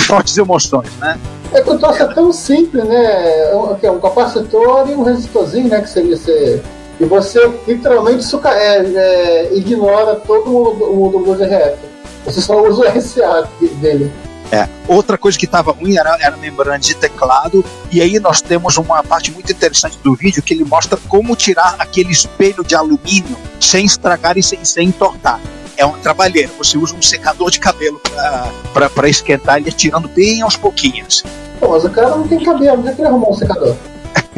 [0.08, 1.20] fortes emoções, né?
[1.54, 3.52] É que o troço é tão simples, né?
[3.82, 5.82] É um capacitor e um resistorzinho, né?
[5.82, 6.64] Que seria ser.
[7.00, 11.78] E você literalmente suca, é, é, ignora todo o mundo do RF.
[12.26, 14.12] Você só usa o RCA dele.
[14.52, 14.68] É.
[14.88, 18.78] Outra coisa que estava ruim era, era a membrana de teclado, e aí nós temos
[18.78, 23.38] uma parte muito interessante do vídeo que ele mostra como tirar aquele espelho de alumínio
[23.60, 25.40] sem estragar e sem, sem entortar
[25.78, 26.50] é uma trabalheira.
[26.58, 28.02] Você usa um secador de cabelo
[28.74, 31.24] para esquentar ele tirando bem aos pouquinhos.
[31.60, 33.76] Pô, mas o cara não tem cabelo, onde é que ele arrumou um secador?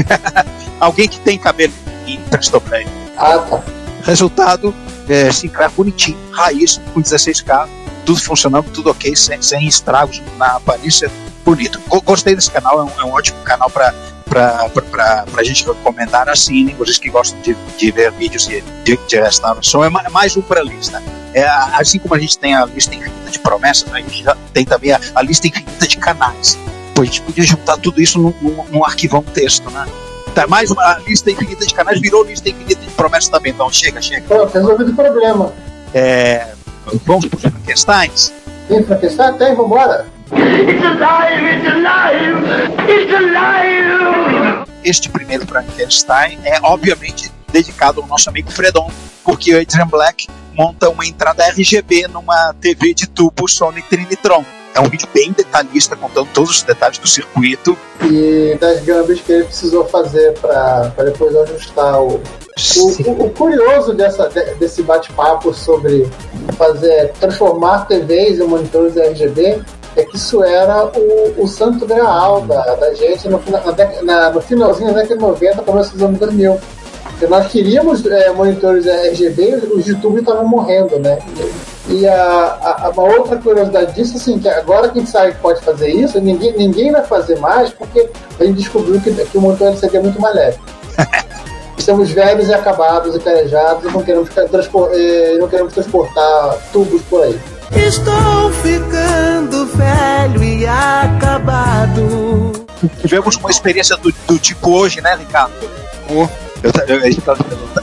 [0.80, 1.74] Alguém que tem cabelo
[2.10, 2.90] e emprestou pra ele.
[3.18, 3.62] Ah, tá.
[4.04, 4.74] Resultado,
[5.08, 7.68] é, Sinclair bonitinho, raiz, com 16K,
[8.06, 11.12] tudo funcionando, tudo ok, sem, sem estragos na aparência,
[11.44, 11.80] bonito.
[12.06, 13.94] Gostei desse canal, é um, é um ótimo canal para
[14.30, 19.20] para a gente recomendar assinem, vocês que gostam de, de ver vídeos de, de, de
[19.20, 21.02] restauração, é mais um para a lista.
[21.34, 24.66] É, assim como a gente tem a lista infinita de promessas, a gente já tem
[24.66, 26.58] também a, a lista infinita de canais.
[26.94, 29.88] Pô, a gente podia juntar tudo isso num, num, num arquivão texto, né?
[30.34, 34.02] Tá, mais uma lista infinita de canais virou lista infinita de promessas também, então chega,
[34.02, 34.26] chega.
[34.28, 35.54] Pronto, resolvido o problema.
[35.94, 36.54] É,
[37.06, 38.34] vamos para os Frankensteins?
[38.68, 40.06] Sim, Frankenstein tem, vambora.
[40.32, 41.46] It's alive!
[41.46, 42.48] It's alive!
[42.88, 44.66] It's alive!
[44.84, 48.92] Este primeiro Frankenstein é obviamente dedicado ao nosso amigo Fredon,
[49.24, 54.46] porque o Adrian Black monta uma entrada RGB numa TV de tubo Sony Trinitron.
[54.74, 57.78] É um vídeo bem detalhista, contando todos os detalhes do circuito.
[58.04, 62.22] E das gambas que ele precisou fazer para depois ajustar o,
[62.78, 64.30] o, o, o, curioso dessa,
[64.60, 66.08] desse bate-papo sobre
[66.58, 69.62] fazer transformar TVs em monitores RGB
[69.96, 74.42] é que isso era o, o santo graal da, da gente no, na, na, no
[74.42, 76.60] finalzinho da década de 90, começo dos anos 2000.
[77.04, 81.20] Porque nós queríamos é, monitores RGB os YouTube estavam morrendo, né?
[81.90, 85.40] E a, a, uma outra curiosidade disso, assim, que agora que a gente sabe que
[85.40, 88.08] pode fazer isso, ninguém, ninguém vai fazer mais, porque
[88.40, 90.60] a gente descobriu que, que o monitor LCD é muito mais leve.
[91.76, 97.02] Estamos velhos e acabados e carejados e não queremos, transpor, eh, não queremos transportar tubos
[97.04, 97.40] por aí.
[97.72, 102.52] Estou ficando velho e acabado.
[103.02, 105.54] Tivemos uma experiência do, do tipo hoje, né, Ricardo?
[106.08, 106.30] Eu,
[106.88, 107.16] eu, eu,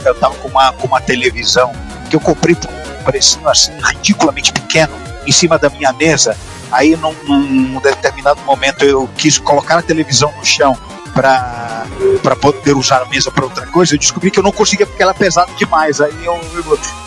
[0.05, 1.73] eu tava com uma, com uma televisão
[2.07, 4.93] que eu comprei por um precinho assim ridiculamente pequeno
[5.25, 6.35] em cima da minha mesa.
[6.71, 10.77] Aí, num, num determinado momento, eu quis colocar a televisão no chão
[11.13, 15.01] para poder usar a mesa para outra coisa, eu descobri que eu não conseguia porque
[15.01, 15.99] ela é pesada demais.
[15.99, 16.39] Aí eu,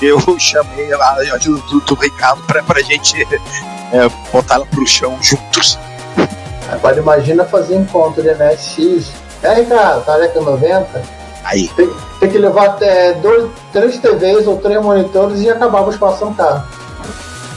[0.03, 4.81] eu, eu chamei a ajuda do, do Ricardo para a gente é, botar ela para
[4.81, 5.79] o chão juntos.
[6.71, 9.13] Agora imagina fazer encontro de MSX.
[9.43, 11.03] É, Ricardo, tá década 90?
[11.45, 11.69] Aí.
[11.69, 16.25] Tem, tem, que levar até dois, três TVs ou três monitores e acabar o espaço
[16.25, 16.63] no carro.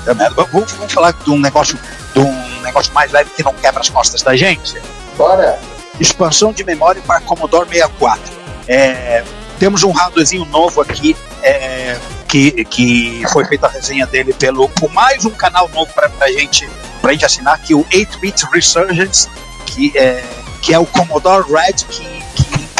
[0.07, 1.77] É, vamos, vamos falar de um negócio
[2.13, 4.81] de um negócio mais leve que não quebra as costas da gente?
[5.17, 5.59] Bora!
[5.99, 8.21] expansão de memória para Commodore 64.
[8.67, 9.23] É,
[9.59, 11.97] temos um hardwarezinho novo aqui é,
[12.27, 16.69] que, que foi feita resenha dele pelo, por mais um canal novo pra, pra, gente,
[17.01, 19.29] pra gente assinar, que é o 8-Bit Resurgence,
[19.65, 20.23] que é,
[20.61, 22.12] que é o Commodore Red, que,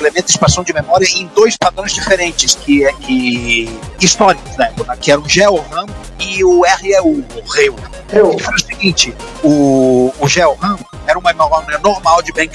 [0.03, 3.69] que implementa expansão de memória em dois padrões diferentes, que é que,
[4.01, 5.85] históricos na época, que era o GeoRAM
[6.19, 7.75] e o REU, o REU.
[8.11, 12.53] Ele o seguinte, o, o GeoRAM era uma memória normal de bank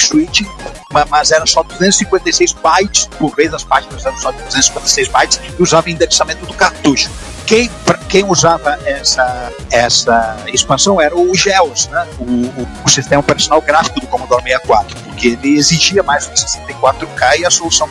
[0.92, 5.40] ma- mas era só 256 bytes, por vez as páginas eram só de 256 bytes,
[5.58, 7.10] e usava endereçamento do cartucho.
[7.46, 7.70] Quem,
[8.08, 12.06] quem usava essa, essa expansão era o GEOS, né?
[12.18, 16.40] o, o, o sistema operacional gráfico do Commodore 64, porque ele exigia mais do que
[16.40, 17.88] 64K e a solução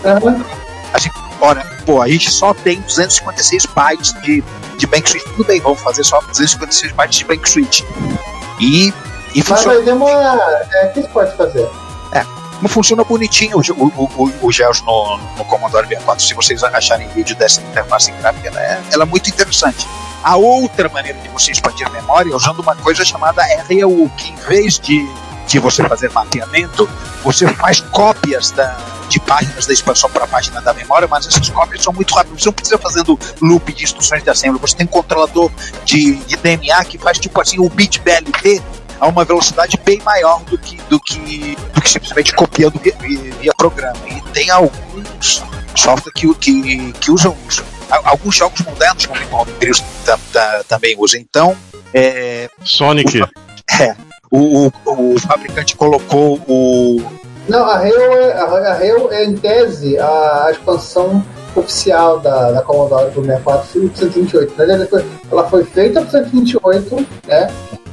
[0.93, 1.09] Assim,
[1.41, 4.43] ora, pô, a gente só tem 256 bytes de,
[4.77, 5.23] de bank switch.
[5.23, 7.81] Tudo bem, vamos fazer só 256 bytes de bank switch.
[8.59, 8.93] E,
[9.37, 9.75] e Mas funciona.
[9.75, 10.67] vai demorar.
[10.73, 11.69] É, o que você pode fazer?
[12.11, 12.25] É,
[12.59, 16.25] não funciona bonitinho o, o, o, o GEOS no, no Commodore 64.
[16.25, 19.87] Se vocês acharem vídeo dessa interface gráfica, ela é, ela é muito interessante.
[20.23, 24.31] A outra maneira de você expandir a memória é usando uma coisa chamada REU, que
[24.31, 25.07] em vez de,
[25.45, 26.89] de você fazer mapeamento,
[27.23, 28.75] você faz cópias da,
[29.07, 32.41] de páginas da expansão para a página da memória, mas essas cópias são muito rápidas.
[32.41, 34.59] Você não precisa fazendo loop de instruções de assembly.
[34.59, 35.51] Você tem um controlador
[35.85, 38.63] de, de DNA que faz tipo assim o bit BLT
[38.99, 43.97] a uma velocidade bem maior do que, do que, do que simplesmente copiando via, programa.
[44.07, 45.43] E tem alguns
[45.75, 47.63] software que, que, que usam isso.
[47.89, 49.45] Alguns jogos modernos, como o
[50.05, 51.19] tam- tam- também usam.
[51.21, 51.55] Então,
[51.93, 53.21] é, Sonic.
[53.79, 53.95] é,
[54.29, 57.01] o, o, o fabricante colocou o.
[57.47, 61.23] Não, a Rail é, a, Rail é em tese a, a expansão
[61.55, 64.53] oficial da, da Commodore do 64 foi o 128.
[64.57, 67.47] Na verdade, foi- ela foi feita para 128, né?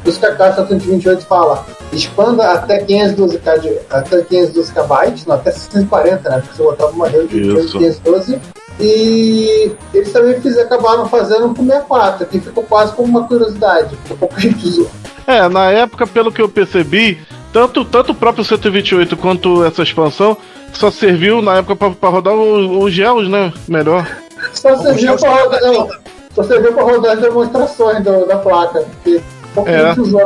[0.04, 5.50] Por isso que a caixa 128 fala expanda até 512K, de, até 512KB, não, até
[5.50, 6.40] 640, né?
[6.40, 7.78] Porque você botava uma Rail de Isso.
[7.78, 8.38] 512.
[8.78, 14.38] E eles também fiz, acabaram fazendo com 64, que ficou quase como uma curiosidade, pouca
[14.40, 14.90] gente usou.
[15.26, 17.18] É, na época, pelo que eu percebi,
[17.52, 20.36] tanto, tanto o próprio 128 quanto essa expansão
[20.72, 23.52] só serviu na época pra, pra rodar os GEOs, né?
[23.68, 24.06] Melhor.
[24.52, 25.88] Só serviu para rodar, não,
[26.34, 29.22] só serviu para rodar as demonstrações do- da placa, porque
[29.66, 29.90] É.
[29.90, 30.20] aquilo.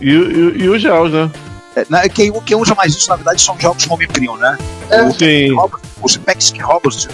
[0.00, 1.30] E, e, e os GEOs, né?
[1.76, 4.56] é, na- Quem, quem usa mais isso, na verdade, são jogos homebrew, né?
[4.90, 5.10] É.
[5.10, 5.56] Sim.
[6.00, 7.08] Os Pex Robots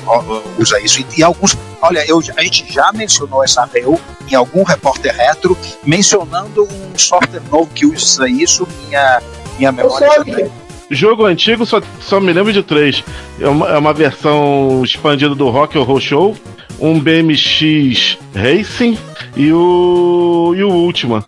[0.59, 1.01] usa isso.
[1.01, 1.57] E, e alguns.
[1.81, 3.99] Olha, eu, a gente já mencionou essa REU
[4.31, 8.69] em algum repórter retro, mencionando um software novo que usa isso.
[8.87, 9.23] Minha,
[9.59, 10.13] minha O memória.
[10.13, 10.51] Sonic,
[10.95, 13.03] Jogo antigo só, só me lembro de três.
[13.41, 16.37] É uma, é uma versão expandida do Rock Horror Show,
[16.81, 18.97] um BMX Racing
[19.37, 20.55] e o.
[20.57, 21.25] e o Ultima.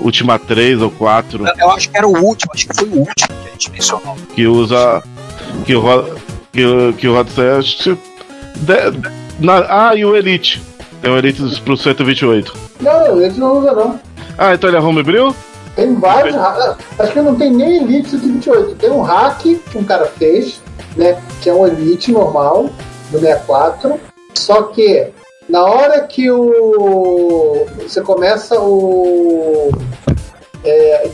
[0.00, 3.14] Ultima 3 ou 4, Eu acho que era o último, acho que foi o último
[3.14, 4.16] que a gente mencionou.
[4.34, 5.02] que usa.
[5.66, 6.14] que roda.
[6.52, 7.08] que, que
[8.56, 9.10] de-
[9.40, 10.62] na- Ah, e o Elite.
[11.02, 12.52] Tem o Elite pro 128.
[12.80, 14.00] não, eles não usam não.
[14.36, 15.34] Ah, então ele é homebrew?
[15.78, 18.74] Tem vários ha- Acho que não tem nem Elite 128.
[18.74, 20.60] Tem um hack que um cara fez,
[20.96, 21.22] né?
[21.40, 22.68] Que é um Elite normal,
[23.12, 23.94] do 64.
[24.36, 25.06] Só que
[25.48, 27.64] na hora que o.
[27.86, 29.70] Você começa o.
[30.64, 31.08] É,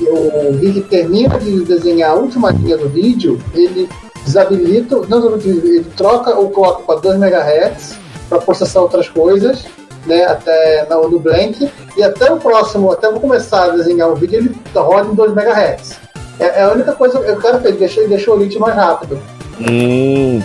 [0.48, 3.86] o vídeo termina de desenhar a última linha do vídeo, ele
[4.24, 7.98] desabilita, não, ele troca o clock para 2 MHz
[8.30, 9.66] para processar outras coisas,
[10.06, 14.08] né, até no, no blank, e até o próximo, até eu vou começar a desenhar
[14.08, 15.98] o vídeo, ele roda em 2 MHz.
[16.38, 19.18] É, é a única coisa que o cara fez, deixou, deixou o lit mais rápido.
[19.60, 20.42] Hum.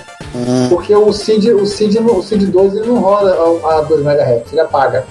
[0.70, 4.52] Porque o CID, o CID, o CID 2 ele não roda a, a 2 MHz,
[4.52, 5.06] ele apaga.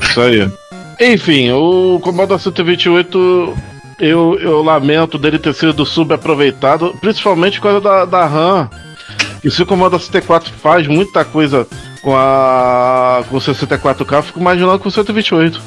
[0.00, 0.50] Isso aí.
[1.00, 3.54] Enfim, o Commodore 128,
[3.98, 8.70] eu, eu lamento dele ter sido subaproveitado, principalmente por causa da, da RAM.
[9.42, 11.66] E se o Commodore 64 faz muita coisa
[12.02, 15.60] com a com o 64K, eu fico imaginando com o 128.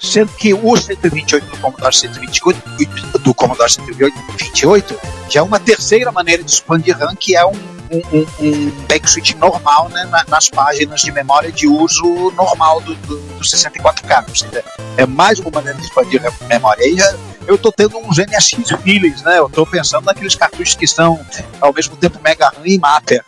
[0.00, 4.98] Sendo que o 128 do Commodore 128, do Commodore 128
[5.30, 7.52] já é uma terceira maneira de expandir RAM, que é um,
[7.90, 12.80] um, um, um back switch normal né, na- nas páginas de memória de uso normal
[12.80, 14.24] do, do, do 64K.
[14.28, 14.64] Ou seja,
[14.96, 16.84] é mais uma maneira de expandir a memória.
[16.84, 17.14] Aí já-
[17.46, 19.38] eu tô tendo uns NSX feelings, né?
[19.38, 21.20] Eu tô pensando naqueles cartuchos que são
[21.60, 23.24] ao mesmo tempo Mega RAM e Mapper.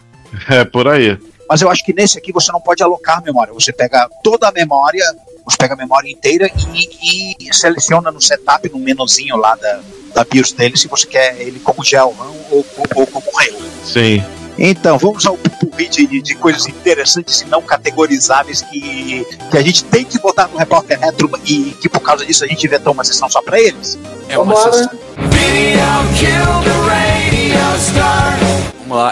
[0.48, 1.16] É, por aí.
[1.54, 3.54] Mas eu acho que nesse aqui você não pode alocar memória.
[3.54, 5.04] Você pega toda a memória,
[5.44, 9.80] você pega a memória inteira e, e seleciona no setup, no menuzinho lá da,
[10.12, 13.56] da BIOS dele, se você quer ele como GeoRAM ou, ou, ou como REU.
[13.84, 14.24] Sim.
[14.58, 19.84] Então, vamos ao pupurri de, de coisas interessantes e não categorizáveis que, que a gente
[19.84, 23.04] tem que botar no repórter retro e que por causa disso a gente inventou uma
[23.04, 23.96] sessão só pra eles.
[24.28, 24.72] É uma Vambora.
[24.72, 24.98] sessão.
[27.54, 28.53] Ela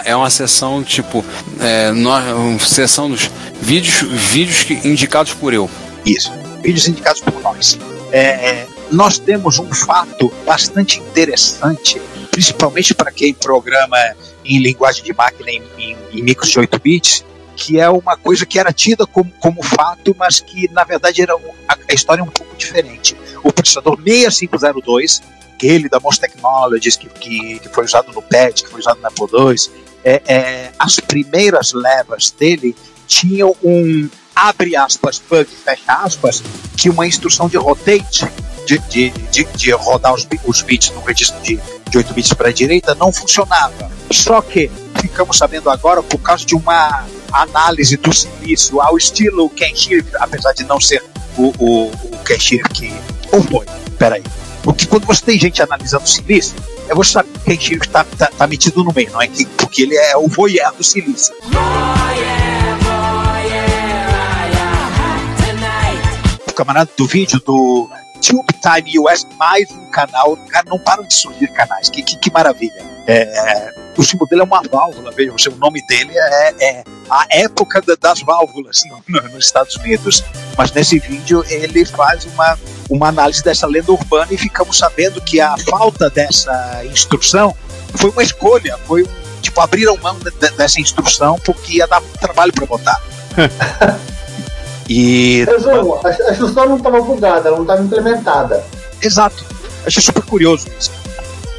[0.05, 1.23] é uma seção tipo,
[1.59, 3.29] é, no, seção dos
[3.61, 5.69] vídeos, vídeos que, indicados por eu.
[6.05, 6.31] Isso,
[6.61, 7.77] vídeos indicados por nós.
[8.11, 13.97] É, nós temos um fato bastante interessante, principalmente para quem programa
[14.45, 18.45] em linguagem de máquina em, em, em micros de 8 bits, que é uma coisa
[18.45, 22.21] que era tida como, como fato, mas que na verdade era um, a, a, história
[22.21, 23.15] é um pouco diferente.
[23.43, 25.21] O processador 6502,
[25.53, 29.07] aquele da Most Technologies que, que, que foi usado no PET, que foi usado na
[29.07, 29.55] Apple II,
[30.03, 32.75] é, é, as primeiras levas dele
[33.07, 36.43] tinham um abre aspas, bug, fecha aspas,
[36.75, 38.27] que uma instrução de rotate,
[38.65, 42.49] de, de, de, de rodar os, os bits no registro de, de 8 bits para
[42.49, 43.91] a direita, não funcionava.
[44.11, 49.73] Só que ficamos sabendo agora, por causa de uma análise do silício ao estilo Ken
[50.19, 51.03] apesar de não ser
[51.37, 52.91] o, o, o Ken Shirk
[53.97, 54.23] peraí.
[54.63, 56.55] Porque quando você tem gente analisando silício,
[56.87, 59.27] é você sabe que o Ken Shirk está tá, tá metido no meio, não é?
[59.27, 61.35] Que, porque ele é o voyeur do silício.
[66.47, 67.89] O camarada do vídeo do
[68.23, 70.37] Tube Time US, mais um canal.
[70.49, 71.89] Cara, não param de surgir canais.
[71.89, 72.81] Que, que, que maravilha.
[73.05, 77.81] É, o símbolo dele é uma válvula, veja, o nome dele é, é a época
[77.81, 80.23] da, das válvulas no, no, nos Estados Unidos.
[80.57, 82.57] Mas nesse vídeo ele faz uma,
[82.89, 87.53] uma análise dessa lenda urbana e ficamos sabendo que a falta dessa instrução
[87.95, 89.05] foi uma escolha, foi
[89.41, 93.01] tipo, abriram mão de, de, dessa instrução porque ia dar trabalho para botar.
[94.89, 95.45] e.
[95.45, 98.63] Resumo, a, a instrução não estava bugada, ela não estava implementada.
[99.01, 99.45] Exato.
[99.85, 100.91] Achei super curioso isso.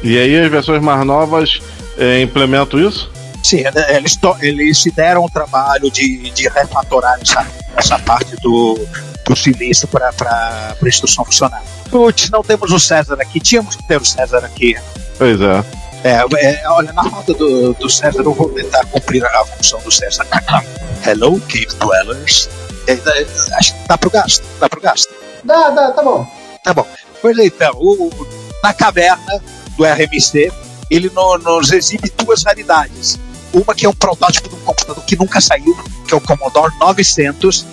[0.03, 1.61] E aí as versões mais novas
[1.97, 3.11] é, implementam isso?
[3.43, 8.79] Sim, né, eles, eles se deram o trabalho de, de refatorar essa, essa parte do,
[9.23, 11.63] do silício para a instrução funcionar.
[11.89, 14.75] Putz, não temos o César aqui, tínhamos que ter o César aqui.
[15.17, 15.63] Pois é.
[16.03, 19.91] É, é, olha, na falta do, do César, eu vou tentar cumprir a função do
[19.91, 20.25] César.
[21.05, 22.49] Hello, Cave Dwellers.
[22.87, 25.13] É, é, acho que dá pro gasto, dá pro gasto.
[25.43, 26.27] Dá, dá, tá bom.
[26.63, 26.87] Tá bom.
[27.21, 28.09] Pois então, o,
[28.63, 29.41] na caverna
[29.77, 30.51] do RMC,
[30.89, 33.19] ele no, nos exibe duas raridades.
[33.53, 36.73] Uma que é um protótipo de um computador que nunca saiu, que é o Commodore
[36.79, 37.65] 900.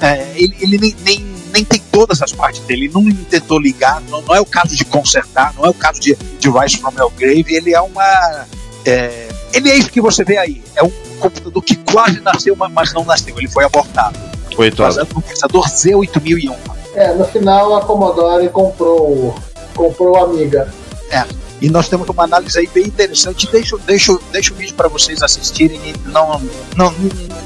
[0.00, 4.02] É, ele, ele nem, nem, nem, tem todas as partes dele, ele não tentou ligar,
[4.02, 6.92] não, não, é o caso de consertar, não é o caso de, de Rise from
[6.98, 8.46] Your Grave, ele é uma.
[8.84, 10.62] É, ele é isso que você vê aí.
[10.74, 14.18] É um computador que quase nasceu, mas não nasceu, ele foi abortado.
[14.54, 15.02] Coitado.
[15.16, 16.56] Um processador Z8001.
[16.94, 19.34] É, no final a Commodore comprou
[19.74, 20.72] comprou a Amiga.
[21.10, 21.24] É.
[21.60, 23.50] E nós temos uma análise aí bem interessante.
[23.50, 26.40] Deixo, deixo, deixo o vídeo para vocês assistirem e não,
[26.76, 26.94] não,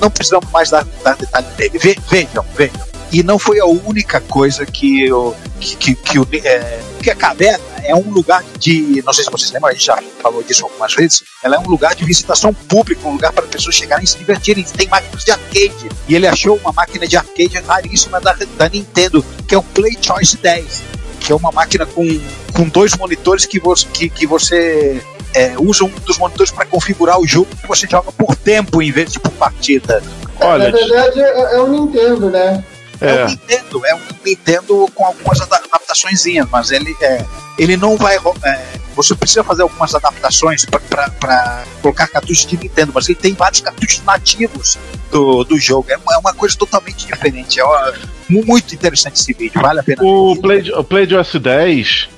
[0.00, 1.78] não precisamos mais dar, dar detalhe dele.
[1.78, 2.91] Ve, vejam, vejam.
[3.12, 7.14] E não foi a única coisa que eu, que, que, que, o, é, que a
[7.14, 9.02] caverna é um lugar de.
[9.04, 11.22] Não sei se vocês lembram, a gente já falou disso algumas vezes.
[11.42, 14.64] Ela é um lugar de visitação pública, um lugar para pessoas chegarem e se divertirem.
[14.64, 15.88] Tem máquinas de arcade.
[16.08, 19.96] E ele achou uma máquina de arcade raríssima da, da Nintendo, que é o Play
[20.00, 22.04] Choice 10 que é uma máquina com,
[22.52, 25.00] com dois monitores que você, que, que você
[25.32, 28.90] é, usa um dos monitores para configurar o jogo que você joga por tempo em
[28.90, 30.02] vez de por partida.
[30.40, 32.64] Olha, Na verdade é, é um Nintendo, né?
[33.02, 33.20] É.
[33.20, 37.24] é um Nintendo, é um Nintendo com algumas adaptações, mas ele, é,
[37.58, 38.16] ele não vai.
[38.16, 43.60] É, você precisa fazer algumas adaptações para colocar cartuchos de Nintendo, mas ele tem vários
[43.60, 44.78] cartuchos nativos
[45.10, 45.90] do, do jogo.
[45.90, 47.60] É uma, é uma coisa totalmente diferente.
[47.60, 47.92] É uma,
[48.28, 50.02] muito interessante esse vídeo, vale a pena.
[50.02, 52.08] O Play, o Play de OS 10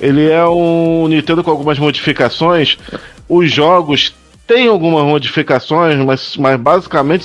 [0.00, 2.76] ele é um Nintendo com algumas modificações.
[3.28, 4.14] Os jogos
[4.52, 7.24] têm algumas modificações, mas, mas basicamente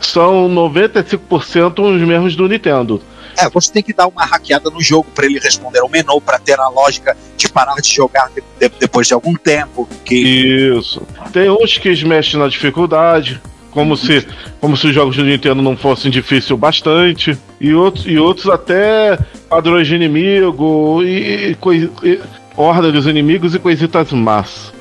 [0.00, 3.00] são 95% os mesmos do Nintendo.
[3.38, 6.38] É, você tem que dar uma hackeada no jogo para ele responder ao menu, para
[6.38, 9.88] ter a lógica de parar de jogar de, de, depois de algum tempo.
[10.04, 10.74] Que...
[10.76, 11.02] Isso.
[11.32, 14.26] Tem uns que mexem na dificuldade como se,
[14.58, 19.18] como se os jogos do Nintendo não fossem difíceis bastante, e outros, e outros até
[19.50, 22.20] padrões de inimigo, e, e, e
[22.56, 24.72] ordem dos inimigos e coisitas más.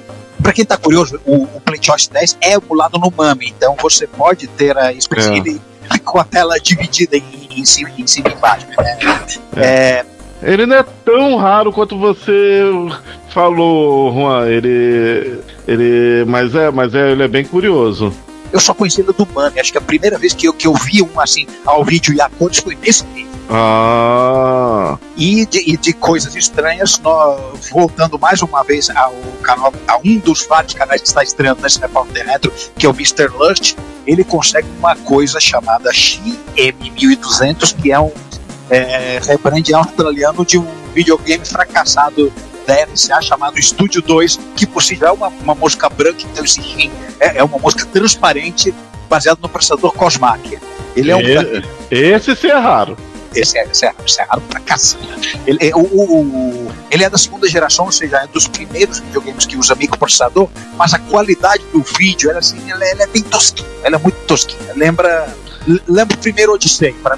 [0.45, 4.45] Para quem tá curioso, o, o PlayStation 10 é emulado no MAME, então você pode
[4.45, 5.60] ter a experiência
[5.91, 5.97] é.
[5.97, 8.67] com a tela dividida em, em, cima, em cima e embaixo.
[8.77, 8.99] Né?
[9.55, 9.61] É.
[9.63, 10.05] É,
[10.43, 12.61] ele não é tão raro quanto você
[13.30, 14.47] falou, Juan.
[14.47, 18.13] Ele, ele, mas é, mas é, ele é bem curioso
[18.53, 19.59] eu só conhecia ele do Mami.
[19.59, 22.22] Acho que a primeira vez que eu, que eu vi um assim ao vídeo e
[22.22, 23.34] a cores foi nesse vídeo.
[23.50, 24.98] Ah.
[25.16, 30.18] E de, e de coisas estranhas, nós, voltando mais uma vez ao canal, a um
[30.18, 33.28] dos vários canais que está estreando nesse repórter retro, que é o Mr.
[33.28, 33.76] Lust,
[34.06, 38.12] ele consegue uma coisa chamada XM1200, que é um
[38.70, 42.32] é, rebrand australiano de um videogame fracassado
[42.66, 46.43] da NSA chamado Estúdio 2, que por si já é uma, uma mosca branca, então
[46.43, 46.60] esse
[47.20, 48.74] é, é uma mosca transparente
[49.08, 50.58] baseado no processador Cosmac.
[50.96, 51.22] Ele é um.
[51.91, 52.98] Esse sim é raro.
[53.36, 55.39] Esse é, esse é, esse é raro pra cacete.
[55.45, 59.45] Ele é, o, o- ele é da segunda geração, ou seja, é dos primeiros videogames
[59.45, 63.67] que usa microprocessador, mas a qualidade do vídeo, ela, assim, ela, ela é bem tosquinha.
[63.83, 64.73] Ela é muito tosquinha.
[64.75, 65.27] Lembra,
[65.88, 67.17] lembra o primeiro Odyssey, pra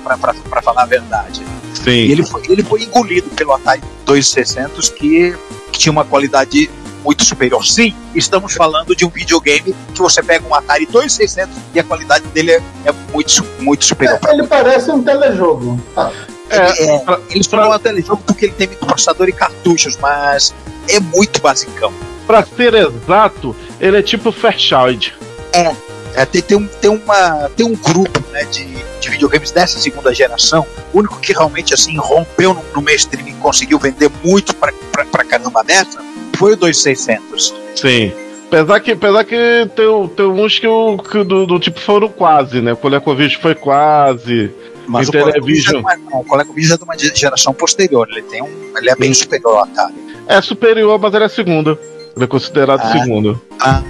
[0.62, 1.42] falar a verdade.
[1.84, 1.92] Sim.
[1.92, 5.36] E ele foi, ele foi engolido pelo Atari 2600, que,
[5.72, 6.70] que tinha uma qualidade
[7.08, 7.66] muito superior.
[7.66, 12.28] Sim, estamos falando de um videogame que você pega um Atari 2600 e a qualidade
[12.28, 14.20] dele é, é muito, muito superior.
[14.28, 15.82] Ele parece um telejogo.
[15.96, 16.12] Ah,
[16.52, 20.54] Ele, é, ele só não é um telejogo porque ele tem microprocessador e cartuchos, mas
[20.90, 21.94] é muito basicão.
[22.26, 25.16] Pra ser exato, ele é tipo Fairchild.
[25.54, 25.74] É,
[26.14, 28.66] é, tem, tem, um, tem, uma, tem um grupo né, de,
[29.00, 30.68] de videogames dessa segunda geração.
[30.94, 35.06] O único que realmente assim rompeu no, no mainstream e conseguiu vender muito pra, pra,
[35.06, 36.06] pra caramba nessa
[36.38, 37.54] foi o 2600.
[37.76, 38.12] Sim.
[38.48, 39.36] Apesar que, apesar que
[39.76, 42.74] tem, tem uns que, o, que do, do tipo foram quase, né?
[42.74, 44.52] O ColecoVision foi quase.
[44.88, 45.12] Mas o.
[45.12, 48.08] ColecoVision é- não, o ColecoVision é de uma geração posterior.
[48.10, 49.94] Ele, tem um, ele é bem superior ao Atari.
[50.28, 51.78] É superior, mas ele é segunda.
[52.16, 52.92] Ele é considerado Ah.
[52.94, 53.42] segundo.
[53.60, 53.82] Ah.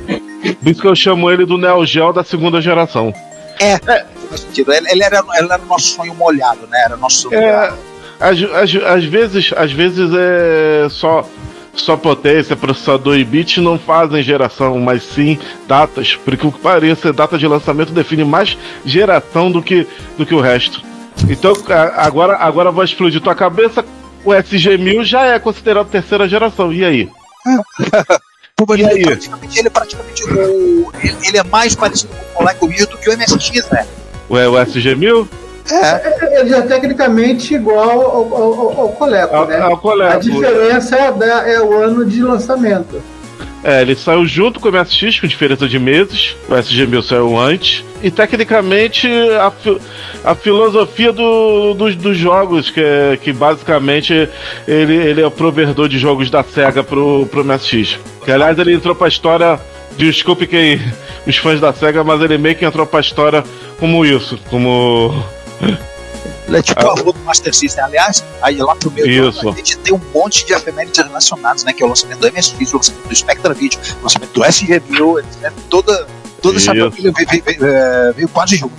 [0.60, 3.14] Por isso que eu chamo ele do Neo Geo da segunda geração.
[3.60, 4.74] É, faz sentido.
[4.74, 6.84] Ele, ele era, ele era o nosso sonho molhado, né?
[6.86, 7.74] Era o nosso sonho É,
[8.20, 11.28] às, às, às vezes, às vezes é só
[11.82, 16.16] só potência, processador e bit não fazem geração, mas sim datas.
[16.16, 20.42] Porque o que pareça, data de lançamento define mais geração do que, do que o
[20.42, 20.82] resto.
[21.30, 21.54] Então,
[21.96, 23.84] agora, agora vai explodir tua cabeça.
[24.24, 26.72] O SG-1000 já é considerado terceira geração.
[26.74, 27.10] E aí?
[28.56, 29.04] Pô, E ele, aí?
[29.04, 30.92] praticamente, ele é praticamente o.
[31.04, 33.86] Ele, ele é mais parecido com o ColecoVision do que o MSX, né?
[34.32, 35.28] Ué, o SG-1000?
[35.72, 36.40] É.
[36.40, 39.60] Ele já é tecnicamente igual ao, ao, ao- Coleco, Ao- né?
[39.60, 40.14] ao Coleco.
[40.14, 43.02] A diferença é, da- é o ano de lançamento.
[43.64, 46.36] É, ele saiu junto com o MSX, com diferença de meses.
[46.48, 47.84] O SG-1000 saiu antes.
[48.02, 49.08] E tecnicamente
[49.42, 49.78] a, fi-
[50.24, 54.30] a filosofia do- dos, dos jogos, que, é, que basicamente
[54.68, 58.00] ele, ele é o provedor de jogos da SEGA pro, pro MSX.
[58.24, 59.60] Que aliás ele entrou pra história.
[59.98, 60.80] Desculpe quem.
[61.26, 63.44] os fãs da SEGA, mas ele meio que entrou pra história
[63.80, 65.12] como isso, como.
[65.62, 67.84] Ele é tipo o avô do Master System.
[67.84, 71.64] Aliás, aí lá pro meio do ano, a gente tem um monte de efemérides relacionadas,
[71.64, 71.74] né?
[71.74, 75.20] Que é o lançamento do MSX, o lançamento do Spectra Video, o lançamento do SG-1000,
[75.20, 75.54] etc.
[75.70, 76.08] Toda,
[76.42, 78.74] toda essa família veio, veio- veio, é, veio quase junto.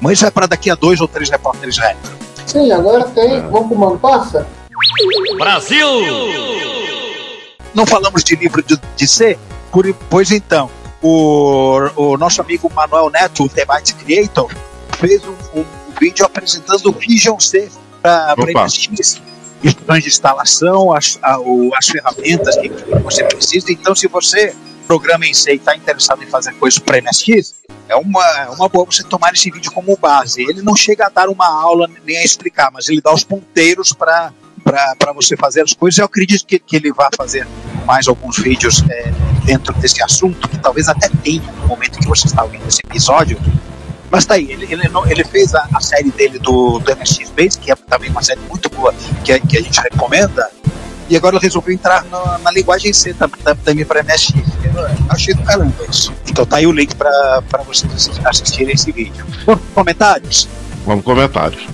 [0.00, 2.12] Mas isso é para daqui a dois ou três repórteres retro.
[2.46, 3.40] Sim, agora tem.
[3.50, 4.46] Vamos pro Mano Passa?
[5.38, 5.86] Brasil!
[7.74, 9.38] Não falamos de livro de, de C?
[9.70, 10.70] Por- pois então,
[11.02, 14.50] o, o nosso amigo Manuel Neto, o The Byte Creator,
[14.98, 15.64] fez um, um
[16.00, 17.70] vídeo apresentando o Vision C
[18.02, 18.34] para.
[18.64, 19.20] MSX.
[19.62, 22.68] Instruções de instalação, as, a- o- as ferramentas que
[23.02, 23.72] você precisa.
[23.72, 24.54] Então, se você
[24.86, 27.54] programa em C e está interessado em fazer coisas para MSX,
[27.88, 30.42] é uma, é uma boa você tomar esse vídeo como base.
[30.42, 33.92] Ele não chega a dar uma aula nem a explicar, mas ele dá os ponteiros
[33.92, 34.32] para
[34.62, 35.98] para você fazer as coisas.
[35.98, 37.46] Eu acredito que, que ele vai fazer
[37.86, 39.12] mais alguns vídeos é,
[39.44, 43.38] dentro desse assunto, que talvez até tenha no momento que você está ouvindo esse episódio.
[44.14, 47.30] Mas tá aí, ele, ele, não- ele fez a, a série dele do, do MSX
[47.30, 48.94] Base, que é também uma série muito boa,
[49.24, 50.48] que, a- que a gente recomenda,
[51.08, 54.32] e agora resolveu entrar na, na linguagem C tam- tam- também para MSX.
[55.08, 56.12] Achei do caramba isso.
[56.28, 59.26] Então tá aí o link para vocês assis- assistirem esse vídeo.
[59.44, 60.48] Bom, comentários?
[60.86, 61.66] Vamos comentários.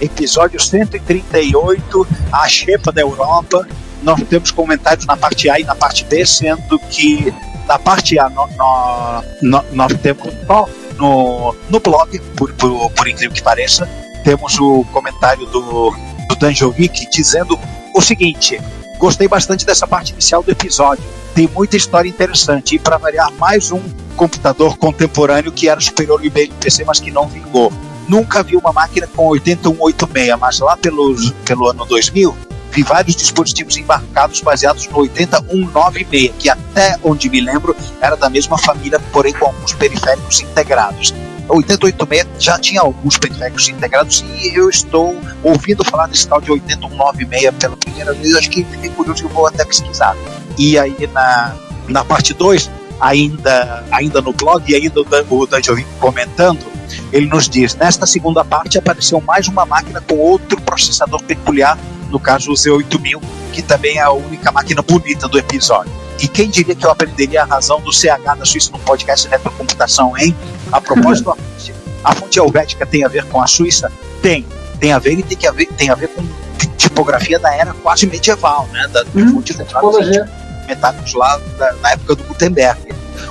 [0.00, 3.66] episódio 138, a Xepa da Europa.
[4.04, 7.32] Nós temos comentários na parte A e na parte B, sendo que
[7.66, 13.34] na parte A nó- nó- nós temos só no, no blog, por, por, por incrível
[13.34, 13.88] que pareça,
[14.22, 15.90] temos o comentário do,
[16.28, 17.58] do Danjovic dizendo
[17.94, 18.60] o seguinte:
[18.98, 21.02] gostei bastante dessa parte inicial do episódio.
[21.34, 23.80] Tem muita história interessante e, para variar, mais um
[24.16, 27.72] computador contemporâneo que era superior ao IBM PC, mas que não vingou.
[28.06, 32.36] Nunca vi uma máquina com 8186, mas lá pelos, pelo ano 2000
[32.74, 38.58] vi vários dispositivos embarcados baseados no 80196, que até onde me lembro era da mesma
[38.58, 41.14] família, porém com alguns periféricos integrados.
[41.48, 46.50] O 8086 já tinha alguns periféricos integrados e eu estou ouvindo falar desse tal de
[46.50, 50.16] 8196 pela primeira vez, acho que fiquei curioso e vou até pesquisar.
[50.58, 51.54] E aí na,
[51.88, 52.70] na parte 2,
[53.00, 56.64] ainda, ainda no blog, e ainda o Dan- Danjovic comentando,
[57.12, 61.78] ele nos diz: nesta segunda parte apareceu mais uma máquina com outro processador peculiar,
[62.14, 63.20] no caso o Z8000,
[63.52, 65.90] que também é a única máquina bonita do episódio.
[66.20, 70.16] E quem diria que eu aprenderia a razão do CH da Suíça no podcast Retrocomputação,
[70.16, 70.32] hein?
[70.70, 73.90] A propósito, a fonte- a fonte helvética tem a ver com a Suíça?
[74.22, 74.46] Tem.
[74.78, 76.22] tem a ver e tem, que a ver, tem a ver com
[76.56, 78.86] ti- tipografia da era quase medieval, né?
[78.92, 80.30] Da, de fontes retratos tipologia.
[80.68, 82.80] metálicos lá da, na época do Gutenberg.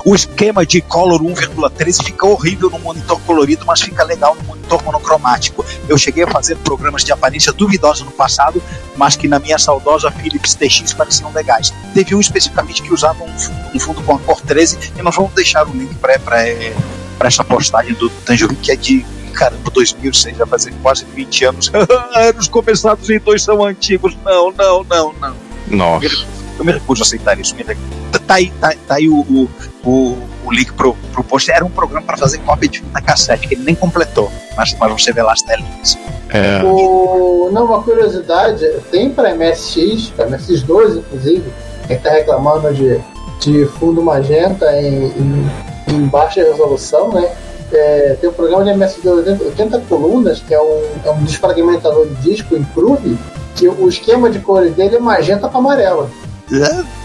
[0.06, 4.84] O esquema de color 1,13 fica horrível no monitor colorido, mas fica legal no monitor
[4.84, 5.66] monocromático.
[5.88, 8.62] Eu cheguei a fazer programas de aparência duvidosa no passado,
[8.96, 11.74] mas que na minha saudosa Philips TX pareciam legais.
[11.94, 15.16] Teve um especificamente que usava um fundo, um fundo com a cor 13, e nós
[15.16, 20.48] vamos deixar o link para essa postagem do Tangerine, que é de caramba, 2006, vai
[20.48, 21.72] fazer quase 20 anos.
[22.16, 24.16] Anos começados em dois são antigos.
[24.24, 25.36] Não, não, não, não.
[25.68, 26.26] Nossa.
[26.58, 27.56] Eu me recuso a aceitar isso.
[27.56, 27.90] Me recuso.
[28.28, 29.50] Tá aí, tá, tá aí o, o,
[29.84, 31.52] o, o link pro, pro post.
[31.52, 34.32] Era um programa para fazer cópia de fita cassete, que ele nem completou.
[34.56, 35.98] Mas, mas você vê lá as telinhas.
[36.30, 36.64] É.
[36.64, 41.44] O, não, uma curiosidade, tem para MSX, para MSX2 inclusive,
[41.88, 43.00] quem está reclamando de,
[43.40, 45.52] de fundo magenta em, em,
[45.90, 47.32] em baixa resolução, né?
[47.72, 52.08] É, tem um programa de MSX 80, 80 colunas, que é um, é um desfragmentador
[52.08, 53.18] de disco em Crude,
[53.56, 56.10] que o esquema de cores dele é magenta para amarela.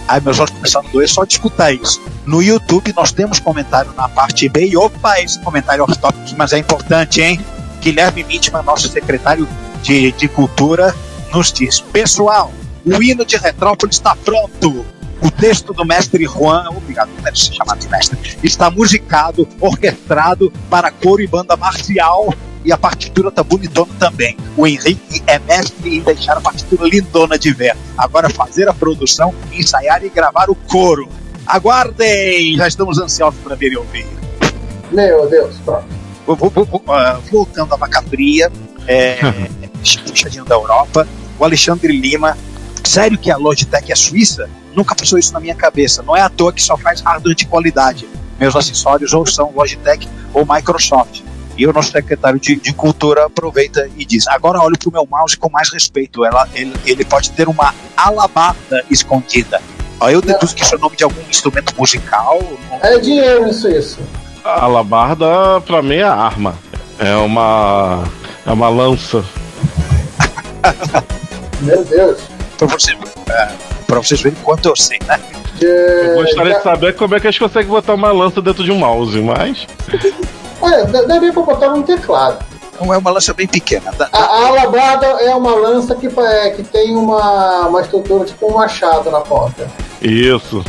[0.07, 2.01] Ai, meus olhos começaram a doer só de escutar isso.
[2.27, 6.59] No YouTube nós temos comentário na parte B e opa, esse comentário off-topic, mas é
[6.59, 7.41] importante, hein?
[7.81, 9.49] Guilherme Mitman, nosso secretário
[9.83, 10.95] de, de Cultura,
[11.33, 12.53] nos diz: Pessoal,
[12.85, 14.85] o hino de Retrópolis está pronto.
[15.21, 20.53] O texto do mestre Juan, obrigado por ter se chamado de mestre, está musicado, orquestrado
[20.71, 22.33] para coro e banda marcial.
[22.69, 24.37] E a partitura tá bonitona também.
[24.55, 27.75] O Henrique é mestre em deixar a partitura lindona de ver.
[27.97, 31.09] Agora fazer a produção, ensaiar e gravar o coro.
[31.47, 32.57] Aguardem!
[32.59, 34.07] Já estamos ansiosos para ver e ouvir.
[34.93, 35.87] Meu Deus, pronto.
[36.27, 38.53] Vou- vou- vou- ah, voltando à vacaria,
[38.87, 39.17] é,
[40.07, 41.09] puxadinho da Europa,
[41.39, 42.37] o Alexandre Lima.
[42.85, 44.49] Sério que a Logitech é suíça?
[44.77, 46.03] Nunca passou isso na minha cabeça.
[46.03, 48.07] Não é à toa que só faz hardware de qualidade.
[48.39, 51.23] Meus acessórios ou são Logitech ou Microsoft.
[51.59, 55.07] E o nosso secretário de, de Cultura aproveita e diz: agora olho para o meu
[55.11, 56.25] mouse com mais respeito.
[56.25, 59.61] Ela, ele, ele pode ter uma alabarda escondida.
[60.01, 62.39] Aí eu deduzo que isso é o nome de algum instrumento musical.
[62.81, 63.99] É dinheiro isso, isso.
[64.45, 66.55] A alabarda, pra mim, é arma.
[66.97, 68.05] É uma.
[68.47, 69.25] É uma lança.
[71.61, 72.21] Meu Deus.
[72.57, 73.49] Pra, você, é,
[73.87, 75.21] pra vocês verem quanto eu sei, né?
[75.61, 78.79] Eu gostaria de saber como é que eles conseguem botar uma lança dentro de um
[78.79, 79.67] mouse, mas.
[80.61, 82.45] Olha, dá- daria pra botar num teclado.
[82.81, 83.93] Não é uma lança bem pequena.
[83.97, 88.51] Dá- A, a alabarda é uma lança que, é, que tem uma, uma estrutura tipo
[88.51, 89.67] um machado na ponta.
[90.01, 90.65] Isso.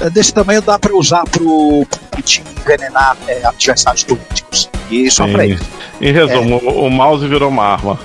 [0.00, 4.68] É, Desse tamanho dá pra usar pro, pro time envenenar é, adversários políticos.
[4.90, 5.64] E só pra Em, isso.
[6.00, 7.98] em resumo, o, o mouse virou uma arma.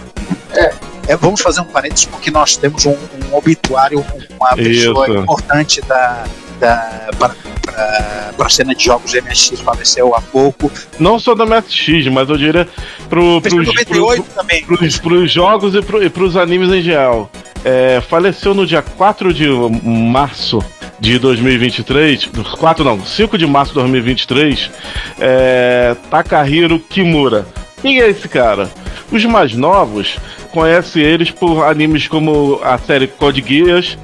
[1.08, 2.92] É, vamos fazer um parênteses porque nós temos um,
[3.32, 4.06] um obituário,
[4.40, 5.18] uma pessoa Isso.
[5.18, 6.24] importante da,
[6.60, 10.72] da, para, para, para a cena de jogos MSX, faleceu há pouco.
[11.00, 12.68] Não só da MSX, mas eu diria
[13.10, 14.64] pro, Fez em pros, 98 também.
[14.66, 17.30] pros, pros jogos e, e pros animes em geral.
[17.64, 19.48] É, faleceu no dia 4 de
[19.84, 20.64] março
[21.00, 24.72] de 2023, 4 não, 5 de março de 2023,
[25.20, 27.48] é, Takahiro Kimura.
[27.82, 28.70] Quem é esse cara?
[29.12, 30.18] Os mais novos
[30.52, 33.98] conhecem eles por animes como a série Code Geass,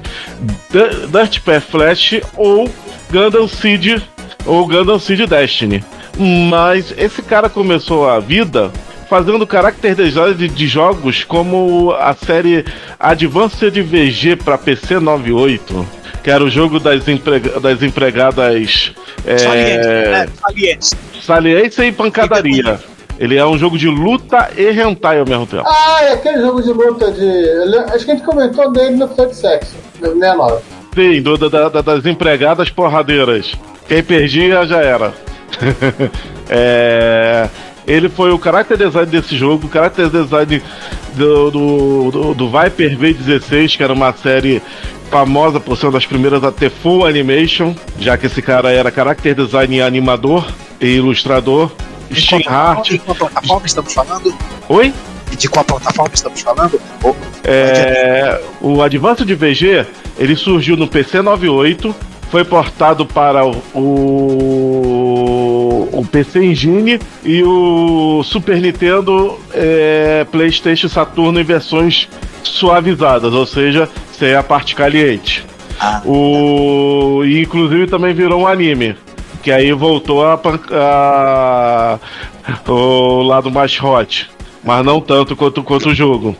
[0.70, 2.70] D- Dirt Path Flash ou
[3.10, 4.02] Gundam Seed
[4.44, 5.84] ou Gundam Seed Destiny.
[6.48, 8.70] Mas esse cara começou a vida
[9.08, 12.64] fazendo character design de, jogos como a série
[12.98, 15.86] Advanced VG para PC 98,
[16.24, 18.92] que era o jogo das, emprega- das empregadas
[19.24, 19.36] é,
[20.10, 20.26] né?
[20.40, 20.90] Salientes.
[21.22, 22.80] saliência e pancadaria.
[23.18, 25.64] Ele é um jogo de luta e hentai ao mesmo tempo.
[25.66, 27.48] Ah, é aquele jogo de luta de.
[27.94, 30.62] Acho que a gente comentou dele no episódio de sexo, no 69.
[30.94, 33.54] Sim, do- da- da- das empregadas porradeiras.
[33.88, 35.14] Quem perdia já era.
[36.48, 37.48] É,
[37.86, 40.62] ele foi o character design desse jogo, o character design
[41.14, 44.62] do, do, do, do Viper V16, que era uma série
[45.10, 48.90] famosa por ser uma das primeiras a ter full animation, já que esse cara era
[48.92, 50.46] character design animador
[50.80, 51.70] e ilustrador.
[52.14, 52.90] Steam Heart.
[52.90, 54.34] De qual plataforma estamos falando?
[54.68, 54.92] Oi?
[55.36, 56.80] De qual plataforma estamos falando?
[57.02, 59.86] Ou- É, o Advanced VG
[60.18, 61.94] ele surgiu no PC 98,
[62.30, 63.62] foi portado para o,
[64.76, 72.08] o, o PC Engine e o Super Nintendo, é, PlayStation Saturno em versões
[72.42, 75.44] suavizadas, ou seja, sem a parte caliente.
[75.78, 78.96] Ah, O, e inclusive também virou um anime.
[79.46, 80.40] Que aí voltou a,
[80.72, 81.98] a-
[82.68, 84.28] o lado mais hot.
[84.64, 86.36] Mas não tanto quanto, quanto o jogo.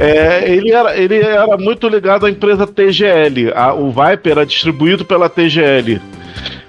[0.00, 3.52] É, ele, era, ele era muito ligado à empresa TGL.
[3.54, 6.00] A- o Viper era distribuído pela TGL.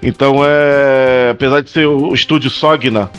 [0.02, 1.30] Então é.
[1.30, 3.10] Apesar de ser o estúdio Sogna,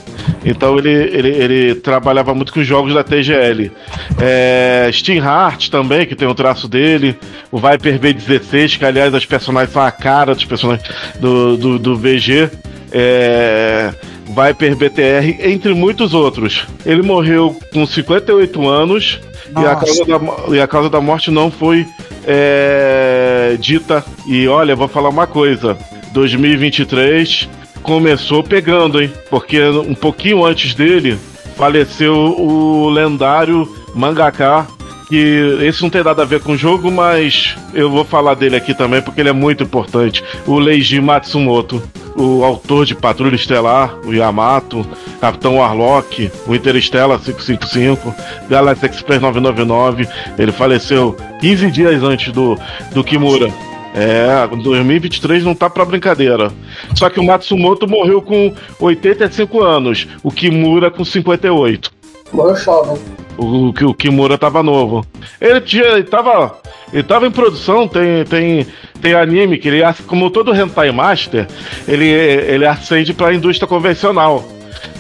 [0.44, 3.72] então ele, ele, ele trabalhava muito com jogos da TGL.
[4.20, 7.18] É, Steam Heart também, que tem o traço dele.
[7.52, 10.88] O Viper B16, que aliás as personagens são a cara dos personagens
[11.20, 12.50] do, do, do VG.
[12.92, 13.94] É,
[14.32, 16.66] Viper BTR, entre muitos outros.
[16.86, 19.20] Ele morreu com 58 anos
[19.50, 21.86] e a, causa da, e a causa da morte não foi
[22.26, 24.04] é, dita.
[24.26, 25.78] E olha, vou falar uma coisa:
[26.12, 27.50] 2023
[27.82, 29.12] começou pegando, hein?
[29.30, 31.18] Porque um pouquinho antes dele
[31.56, 34.68] faleceu o lendário mangaka.
[35.08, 38.56] Que esse não tem nada a ver com o jogo, mas eu vou falar dele
[38.56, 40.24] aqui também porque ele é muito importante.
[40.48, 41.84] O Leiji Matsumoto,
[42.16, 44.88] o autor de Patrulha Estelar, o Yamato,
[45.20, 48.16] Capitão Warlock, o Interstellar 555,
[48.50, 50.08] Galaxy Express 999.
[50.40, 52.58] Ele faleceu 15 dias antes do,
[52.94, 53.52] do Kimura.
[53.94, 56.52] É, 2023 não tá pra brincadeira.
[56.96, 61.92] Só que o Matsumoto morreu com 85 anos, o Kimura com 58.
[62.32, 62.98] Morreu jovem.
[63.38, 65.06] O, o, o Kimura tava novo.
[65.40, 66.60] Ele, tinha, ele tava.
[66.94, 68.68] Ele tava em produção, tem, tem,
[69.02, 71.48] tem anime que ele, como todo Hentai Master,
[71.88, 74.44] ele, ele acende pra indústria convencional.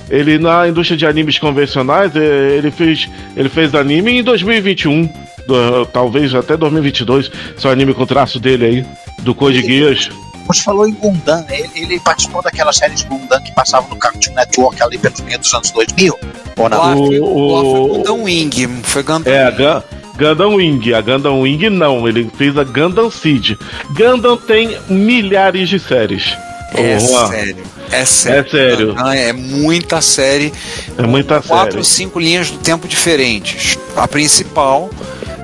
[0.10, 5.10] Ele na indústria de animes convencionais, eh, ele fez, ele fez anime em 2021,
[5.52, 8.86] do- talvez até 2022, seu anime com traço dele aí,
[9.20, 10.10] do Code Geass.
[10.48, 14.34] Você falou em Gundam, ele, ele participou daquela série de Gundam que passava no Cartoon
[14.34, 16.18] Network ali pelos meio dos anos 2000?
[16.58, 16.94] Ou não?
[16.94, 19.84] O- foi- o- lá foi Gundam Wing, foi Gundam É, a Gun-
[20.18, 20.94] Gundam Wing.
[20.94, 23.52] A Gundam Wing não, ele fez a Gundam Seed.
[23.92, 26.36] Gundam tem milhares de séries.
[26.74, 27.64] É Juan, sério.
[27.92, 28.40] É sério.
[28.40, 28.88] É sério.
[28.96, 30.52] Gundam É muita série.
[30.98, 31.78] É muita Quatro série.
[31.78, 33.78] ou cinco linhas do tempo diferentes.
[33.96, 34.90] A principal,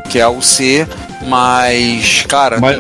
[0.10, 0.88] que é a UC,
[1.28, 2.80] mas, cara, Mas-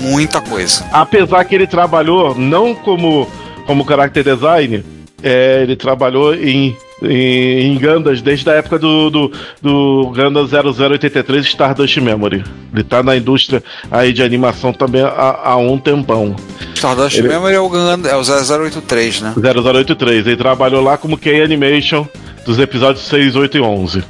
[0.00, 0.84] muita coisa.
[0.92, 3.28] Apesar que ele trabalhou não como,
[3.66, 4.84] como character design,
[5.22, 11.44] é, ele trabalhou em, em, em Gandas desde a época do, do, do Gundam 0083
[11.46, 12.44] Stardust Memory.
[12.72, 16.36] Ele tá na indústria aí de animação também há, há um tempão.
[16.74, 19.34] Stardust Ele- Memory é o, Gundam, é o 0083, né?
[19.36, 20.26] 0083.
[20.28, 22.06] Ele trabalhou lá como Key Animation
[22.46, 24.04] dos episódios 6, 8 e 11.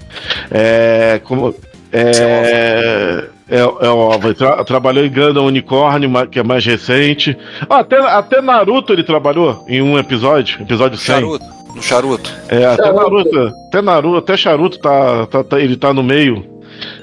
[0.51, 1.21] É.
[1.25, 1.55] Como,
[1.93, 3.25] é.
[3.51, 4.29] É, é óbvio.
[4.29, 7.35] Ele tra- trabalhou em Gundam Unicorn, ma- que é mais recente.
[7.69, 11.15] Ah, até, até Naruto ele trabalhou em um episódio, episódio 100.
[11.15, 11.45] Charuto.
[11.75, 12.31] No charuto.
[12.51, 13.03] É, até Charuto.
[13.03, 16.45] Naruto, até Naruto, até Charuto tá, tá, tá- ele tá no meio.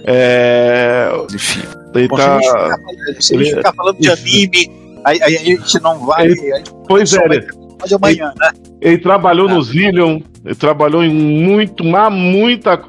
[0.05, 1.61] É, Enfim.
[1.95, 2.39] ele Bom, tá.
[3.19, 4.71] se a gente ficar falando- de anime,
[5.03, 6.25] aí, aí a gente não vai.
[6.25, 7.47] Ele- gente Pois é, vai ele-
[7.95, 8.51] amanhã, né?
[8.81, 12.79] Ele trabalhou no Zillion, ele trabalhou em muito, mas muita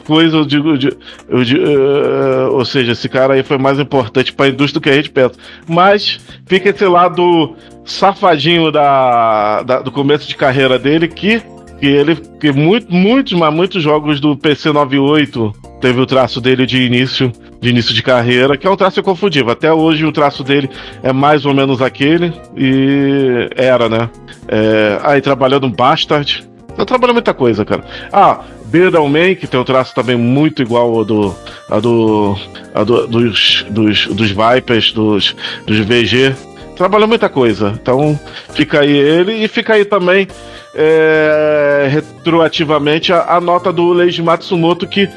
[0.00, 0.92] coisa, eu digo, de-
[1.28, 4.82] eu di- eh, ou seja, esse cara aí foi mais importante para a indústria do
[4.82, 5.34] que a gente pensa.
[5.68, 11.42] Mas fica esse lado safadinho da, da- do começo de carreira dele que
[11.80, 16.64] que ele que muito, muitos, mas muitos jogos do PC 98 teve o traço dele
[16.66, 19.50] de início de início de carreira, que é um traço inconfundível.
[19.50, 20.68] Até hoje o traço dele
[21.02, 24.08] é mais ou menos aquele e era, né?
[24.46, 26.44] É, aí trabalhando no Bastard.
[26.76, 27.84] Eu trabalho muita coisa, cara.
[28.12, 28.40] Ah,
[28.74, 29.08] Beardal
[29.38, 31.32] que tem um traço também muito igual ao do.
[31.70, 32.36] A do,
[32.74, 36.34] a do- dos, dos, dos Vipers, dos, dos VG.
[36.76, 37.72] Trabalhou muita coisa.
[37.80, 38.18] Então
[38.52, 40.26] fica aí ele e fica aí também
[40.74, 45.08] é, retroativamente a, a nota do Leiji Matsumoto que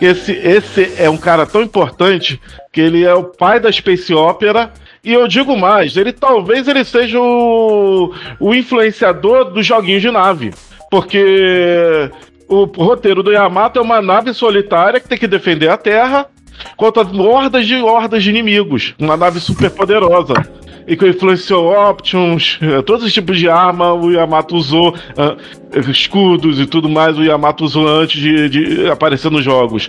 [0.00, 2.40] esse, esse é um cara tão importante
[2.72, 6.84] que ele é o pai da Space Opera e eu digo mais, ele talvez ele
[6.84, 10.52] seja o, o influenciador dos joguinhos de nave,
[10.90, 12.08] porque
[12.50, 16.26] o roteiro do Yamato é uma nave solitária que tem que defender a Terra
[16.76, 20.34] contra hordas de hordas de inimigos, uma nave super poderosa.
[20.86, 25.36] E que influenciou Options, eh, todos os tipos de arma o Yamato usou, ah,
[25.88, 29.88] escudos e tudo mais o Yamato usou antes de, de aparecer nos jogos.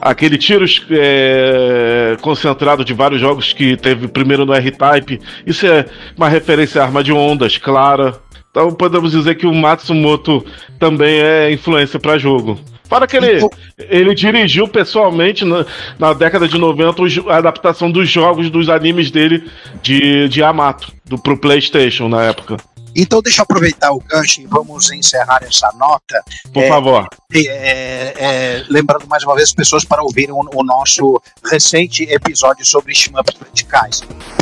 [0.00, 5.86] Aquele tiro eh, concentrado de vários jogos que teve primeiro no R-Type, isso é
[6.16, 8.14] uma referência à arma de ondas, clara.
[8.56, 10.42] Então podemos dizer que o Matsumoto
[10.78, 12.58] também é influência para jogo.
[12.88, 13.46] Para que ele,
[13.76, 15.66] ele dirigiu pessoalmente na,
[15.98, 19.44] na década de 90 os- a adaptação dos jogos, dos animes dele
[19.82, 22.56] de, de Yamato, do, pro PlayStation na época.
[22.98, 26.22] Então, deixa eu aproveitar o gancho e vamos encerrar essa nota.
[26.50, 27.06] Por É, favor.
[27.34, 32.04] É, é, é, lembrando mais uma vez as pessoas para ouvirem o, o nosso recente
[32.04, 34.00] episódio sobre shmups verticais,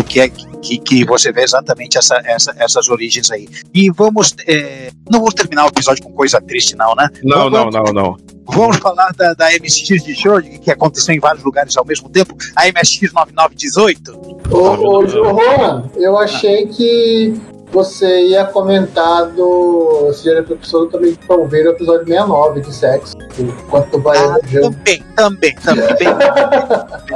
[0.08, 0.28] que é
[0.64, 3.46] que, que você vê exatamente essa, essa- essas origens aí.
[3.72, 7.08] E vamos, é, não vamos terminar o episódio com coisa triste, não, né?
[7.22, 8.16] Não, não, vamos, não, não.
[8.46, 12.36] Vamos falar da, da MSX de show, que aconteceu em vários lugares ao mesmo tempo,
[12.56, 14.12] a MSX 9918.
[14.50, 17.34] Ô, ô, ô, Juan, eu achei que
[17.74, 20.12] você ia comentar do.
[20.14, 23.16] Se já episódio também pra ouvir o episódio 69 de sexo.
[23.36, 26.08] Enquanto vai ah, Também, também, também.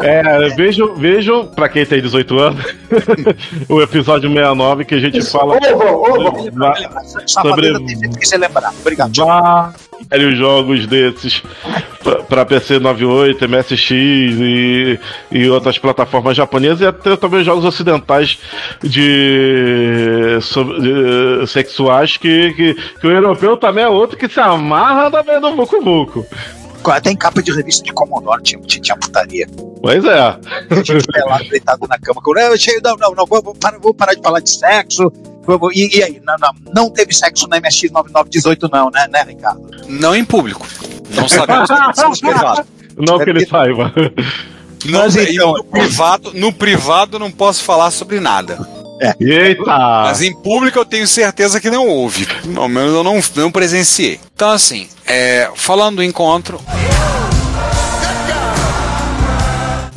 [0.02, 2.64] é, vejam, vejam, pra quem tem 18 anos,
[3.68, 5.30] o episódio 69 que a gente Isso.
[5.30, 5.56] fala.
[5.56, 7.72] Ô, sobre
[8.20, 8.74] você lembrar.
[8.80, 9.12] Obrigado.
[10.10, 11.42] Vários jogos desses
[12.28, 18.38] para PC 98, MSX e, e outras plataformas japonesas e até também jogos ocidentais
[18.82, 20.38] de,
[20.80, 25.56] de sexuais que, que, que, o europeu também é outro que se amarra também no
[25.56, 26.26] Vucu Vucu.
[27.02, 29.46] Tem capa de revista de Commodore, tinha, tinha putaria.
[29.82, 30.18] Pois é.
[30.18, 30.38] A
[30.82, 32.20] gente pelado, deitado na cama.
[32.82, 35.12] Não, não, não, vou, parar, vou parar de falar de sexo.
[35.72, 39.62] E, e aí, não, não, não teve sexo na MSX 9918, não, né, né, Ricardo?
[39.88, 40.66] Não em público.
[41.10, 41.68] Não sabemos
[42.96, 43.92] Não que ele saiba.
[44.84, 48.58] Não, Mas então, no privado, no privado não posso falar sobre nada.
[49.00, 49.14] É.
[49.20, 49.64] Eita!
[49.64, 52.26] Mas em público eu tenho certeza que não houve.
[52.56, 54.20] Ao menos eu não, não presenciei.
[54.34, 56.60] Então, assim, é, falando do encontro.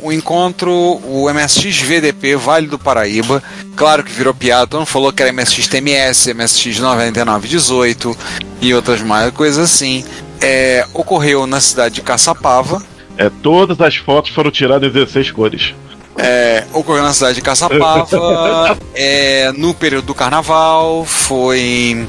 [0.02, 3.42] O encontro, o MSX VDP Vale do Paraíba,
[3.76, 8.16] claro que virou piada, todo mundo falou que era MSX TMS, MSX 9918
[8.60, 10.04] e outras mais coisas assim
[10.42, 12.82] é, ocorreu na cidade de Caçapava.
[13.16, 15.74] É, todas as fotos foram tiradas em 16 cores.
[16.18, 22.06] É, ocorreu na cidade de Caçapava, é, no período do carnaval, foi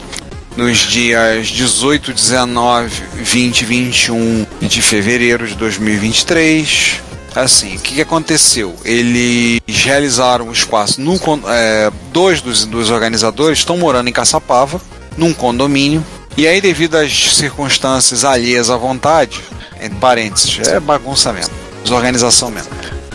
[0.57, 7.01] nos dias 18, 19, 20 e 21 de fevereiro de 2023.
[7.35, 8.75] Assim, o que, que aconteceu?
[8.85, 11.01] Eles realizaram um espaço.
[11.01, 14.79] No, é, dois dos, dos organizadores estão morando em Caçapava,
[15.17, 16.05] num condomínio.
[16.37, 19.41] E aí, devido às circunstâncias alheias à vontade,
[19.81, 21.53] entre parênteses, é bagunça mesmo,
[21.83, 22.71] desorganização mesmo.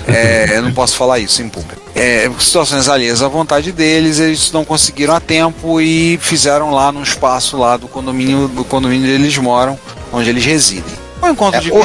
[0.06, 1.82] É, eu não posso falar isso em público.
[1.94, 7.02] É, situações alheias à vontade deles, eles não conseguiram a tempo e fizeram lá no
[7.02, 9.78] espaço lá do condomínio, do condomínio onde eles moram,
[10.12, 11.07] onde eles residem.
[11.22, 11.84] Um encontro é, de ou,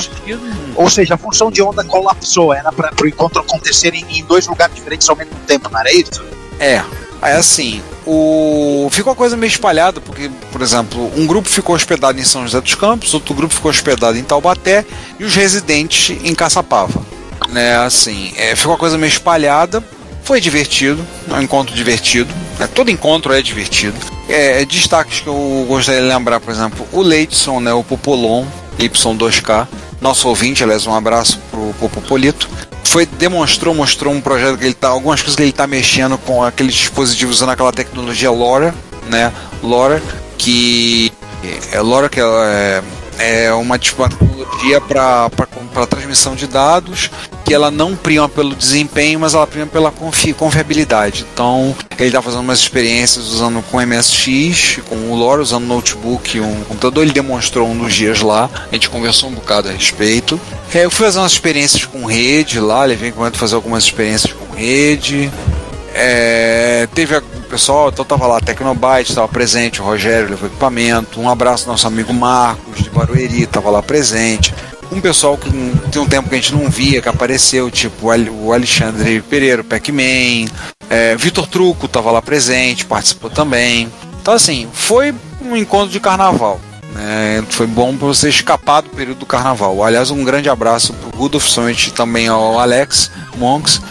[0.76, 4.48] ou seja, a função de onda colapsou, era para o encontro acontecer em, em dois
[4.48, 6.24] lugares diferentes ao mesmo tempo, não era isso?
[6.60, 6.84] É,
[7.24, 8.90] Aí assim, o...
[8.92, 12.60] ficou a coisa meio espalhada, porque, por exemplo, um grupo ficou hospedado em São José
[12.60, 14.86] dos Campos, outro grupo ficou hospedado em Taubaté
[15.18, 17.02] e os residentes em Caçapava.
[17.48, 19.82] Né, assim, é, ficou a coisa meio espalhada,
[20.22, 22.30] foi divertido, é um encontro divertido.
[22.60, 23.96] Né, todo encontro é divertido.
[24.28, 28.46] É, destaques que eu gostaria de lembrar, por exemplo, o Leidson, né, o Popolon,
[28.80, 29.68] Y2K,
[30.02, 32.50] nosso ouvinte, aliás, um abraço pro Popopolito
[32.94, 36.44] foi demonstrou, mostrou um projeto que ele tá, algumas coisas que ele está mexendo com
[36.44, 38.76] aqueles dispositivos usando aquela tecnologia LoRa,
[39.10, 39.34] né?
[39.64, 40.00] LoRa
[40.38, 41.12] que
[41.72, 42.84] é LoRa que é,
[43.18, 47.10] é uma tipo, tecnologia para transmissão de dados
[47.44, 51.26] que ela não prima pelo desempenho, mas ela prima pela confi confiabilidade.
[51.34, 56.42] Então, ele está fazendo umas experiências usando com MSX, com o LoRa, usando notebook e
[56.42, 57.04] um computador.
[57.04, 60.40] Ele demonstrou um dos dias lá, a gente conversou um bocado a respeito.
[60.74, 64.34] É, eu fui fazer umas experiências com rede lá, levei em conta fazer algumas experiências
[64.34, 65.32] com rede.
[65.96, 71.30] É, teve o pessoal, então tava lá, Tecnobyte estava presente, o Rogério levou equipamento, um
[71.30, 74.52] abraço nosso amigo Marcos de Barueri, estava lá presente
[74.94, 75.50] um pessoal que
[75.92, 80.46] tem um tempo que a gente não via, que apareceu, tipo o Alexandre Pereira, Pac-Man,
[80.90, 83.92] é, Vitor Truco estava lá presente, participou também.
[84.22, 86.60] Então, assim, foi um encontro de carnaval.
[86.94, 87.44] Né?
[87.50, 89.84] Foi bom para você escapar do período do carnaval.
[89.84, 93.82] Aliás, um grande abraço para o Rudolf, somente também ao Alex Monks,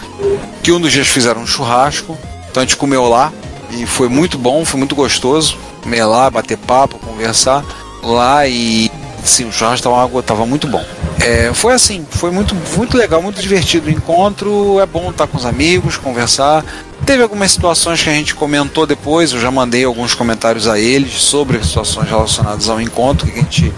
[0.63, 2.17] que um dos dias fizeram um churrasco.
[2.49, 3.31] Então a gente comeu lá
[3.71, 5.57] e foi muito bom, foi muito gostoso.
[5.81, 7.63] Comer lá, bater papo, conversar
[8.01, 8.89] lá e
[9.23, 10.83] Sim, o churrasco tava, tava muito bom.
[11.19, 14.79] É, foi assim, foi muito, muito legal, muito divertido o encontro.
[14.79, 16.65] É bom estar com os amigos, conversar.
[17.05, 21.21] Teve algumas situações que a gente comentou depois, eu já mandei alguns comentários a eles
[21.21, 23.73] sobre situações relacionadas ao encontro, que a gente.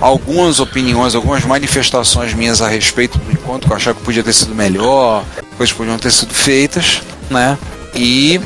[0.00, 4.32] Algumas opiniões, algumas manifestações minhas a respeito do encontro, que eu achava que podia ter
[4.32, 5.24] sido melhor,
[5.56, 7.56] coisas podiam ter sido feitas, né?
[7.94, 8.40] E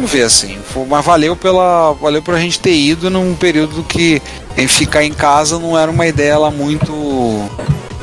[0.00, 0.58] vamos ver assim.
[0.88, 1.92] Mas valeu pela.
[1.92, 4.22] Valeu pra gente ter ido num período que
[4.56, 6.92] em ficar em casa não era uma ideia lá muito.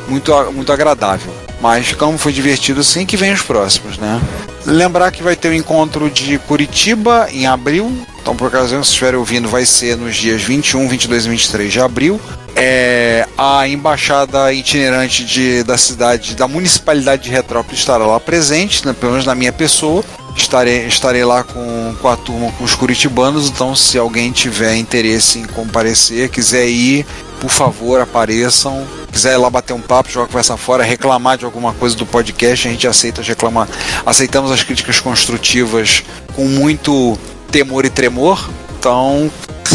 [0.08, 1.32] muito, muito agradável.
[1.60, 4.20] Mas como foi divertido assim que vem os próximos, né?
[4.64, 7.90] Lembrar que vai ter o um encontro de Curitiba em abril.
[8.20, 11.80] Então, por ocasião, se estiverem ouvindo, vai ser nos dias 21, 22 e 23 de
[11.80, 12.20] abril.
[12.60, 18.92] É, a embaixada itinerante de, da cidade, da municipalidade de Retrópolis estará lá presente, né,
[18.92, 20.04] pelo menos na minha pessoa
[20.40, 23.48] estarei, estarei lá com, com a turma, com os curitibanos.
[23.48, 27.04] Então, se alguém tiver interesse em comparecer, quiser ir,
[27.40, 28.86] por favor, apareçam.
[29.10, 32.68] Quiser ir lá bater um papo, jogar conversa fora, reclamar de alguma coisa do podcast,
[32.68, 33.68] a gente aceita reclamar.
[34.04, 36.04] Aceitamos as críticas construtivas
[36.34, 37.18] com muito
[37.50, 38.48] temor e tremor.
[38.78, 39.30] Então,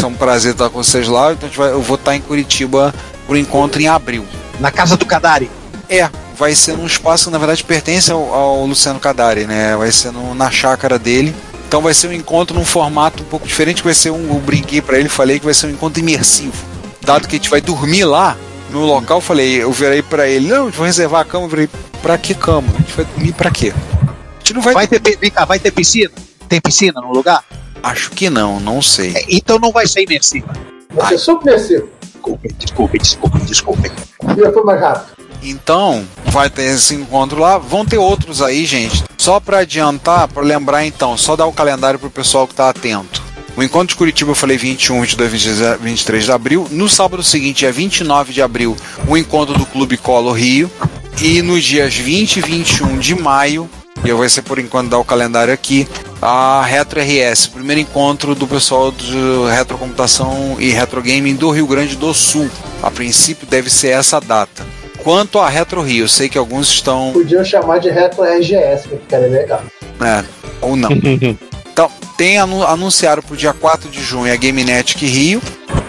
[0.05, 1.33] é um prazer estar com vocês lá.
[1.33, 2.93] Então, vai- eu vou estar em Curitiba
[3.27, 4.25] pro encontro em abril.
[4.59, 5.49] Na casa do Kadari.
[5.89, 9.75] É, vai ser num espaço que na verdade pertence ao, ao Luciano Cadari, né?
[9.75, 11.35] Vai ser no- na chácara dele.
[11.67, 14.79] Então vai ser um encontro num formato um pouco diferente, vai ser um, eu brinquei
[14.81, 16.53] pra ele, falei que vai ser um encontro imersivo.
[17.01, 18.37] Dado que a gente vai dormir lá
[18.69, 21.69] no local, eu falei, eu virei pra ele, não, vai reservar a cama, eu virei,
[22.01, 22.67] pra que cama?
[22.75, 23.73] A gente vai dormir pra quê?
[23.75, 26.11] A gente não vai, Vai ter, pi- vem cá, vai ter piscina?
[26.47, 27.43] Tem piscina no lugar?
[27.83, 29.13] Acho que não, não sei.
[29.13, 30.53] É, Então não vai ser imersiva.
[30.93, 31.89] Vai ser submersivo.
[32.01, 33.91] Desculpe, desculpe, desculpe, desculpe.
[34.41, 35.23] Já foi mais rápido.
[35.43, 37.57] Então, vai ter esse encontro lá.
[37.57, 39.03] Vão ter outros aí, gente.
[39.17, 43.21] Só para adiantar, para lembrar então, só dar o calendário pro pessoal que tá atento.
[43.55, 46.67] O encontro de Curitiba eu falei 21, 22, 23, 23 de abril.
[46.71, 48.75] No sábado seguinte, dia 29 de abril,
[49.07, 50.71] o encontro do Clube Colo Rio.
[51.21, 53.69] E nos dias 20 e 21 de maio,
[54.03, 55.87] e eu vou ser por enquanto dar o calendário aqui,
[56.21, 59.15] a Retro RS, primeiro encontro do pessoal de
[59.49, 62.49] retrocomputação e retrogaming do Rio Grande do Sul.
[62.81, 64.65] A princípio deve ser essa data.
[65.03, 67.11] Quanto a Retro Rio, eu sei que alguns estão.
[67.11, 69.61] Podiam chamar de Retro RGS, que ficaria legal.
[70.01, 70.23] É,
[70.61, 70.89] ou não.
[71.73, 75.41] Então, tem anu anunciaram pro dia 4 de junho a GameNetic Rio.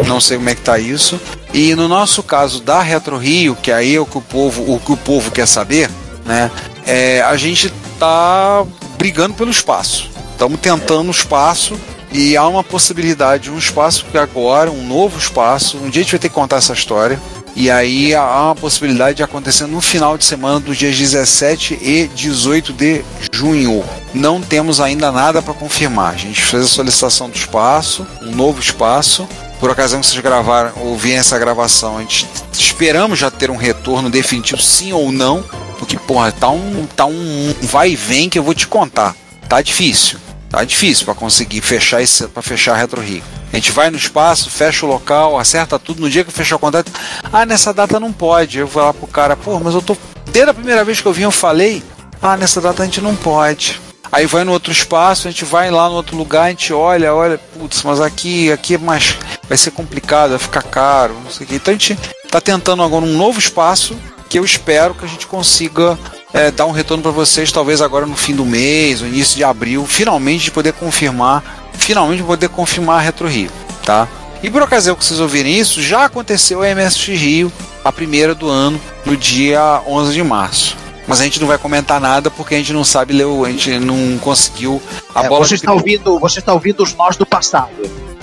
[0.07, 1.21] Não sei como é que tá isso.
[1.53, 4.81] E no nosso caso da Retro Rio, que aí é o que o povo, o
[4.81, 5.91] que o povo quer saber,
[6.25, 6.51] né?
[6.87, 8.65] É, a gente tá
[8.99, 10.11] brigando pelo espaço.
[10.33, 11.79] Estamos tentando o espaço
[12.13, 15.79] e há uma possibilidade de um espaço que agora, um novo espaço.
[15.79, 17.21] Um dia a gente vai ter que contar essa história.
[17.57, 22.09] E aí há uma possibilidade de acontecer no final de semana dos dias 17 e
[22.09, 23.85] 18 de junho.
[24.13, 26.15] Não temos ainda nada para confirmar.
[26.15, 29.29] A gente fez a solicitação do espaço, um novo espaço.
[29.61, 34.11] Por ocasião que vocês gravaram, ouvirem essa gravação, a gente esperamos já ter um retorno
[34.11, 35.45] definitivo, sim ou não.
[35.75, 39.15] Porque, porra, tá um, tá um vai e vem que eu vou te contar.
[39.49, 40.19] Tá difícil.
[40.49, 43.23] Tá difícil para conseguir fechar esse, para fechar a Retro Rio.
[43.53, 46.01] A gente vai no espaço, fecha o local, acerta tudo.
[46.01, 46.93] No dia que fechar o contrato,
[47.33, 48.59] ah, nessa data não pode.
[48.59, 49.97] Eu vou lá pro cara, pô, mas eu tô.
[50.31, 51.83] Desde a primeira vez que eu vim, eu falei,
[52.23, 53.81] ah, nessa data a gente não pode.
[54.13, 57.13] Aí vai no outro espaço, a gente vai lá no outro lugar, a gente olha,
[57.13, 59.17] olha, putz, mas aqui, aqui é mais.
[59.49, 61.57] Vai ser complicado, vai ficar caro, não sei o quê.
[61.57, 61.99] Então a gente
[62.31, 63.97] tá tentando agora um novo espaço
[64.35, 65.97] que eu espero que a gente consiga
[66.33, 69.45] é, dar um retorno para vocês, talvez agora no fim do mês, no início de
[69.45, 73.49] abril, finalmente de poder confirmar, finalmente de poder confirmar a Retro Rio,
[73.85, 74.09] tá?
[74.43, 77.53] E por ocasião que vocês ouvirem isso, já aconteceu a MSX Rio,
[77.85, 80.77] a primeira do ano, no dia 11 de março.
[81.07, 83.79] Mas a gente não vai comentar nada porque a gente não sabe ler, a gente
[83.79, 84.83] não conseguiu
[85.15, 85.45] a É, bola.
[85.45, 87.71] você, de- está ouvindo, você está ouvindo os nós do passado.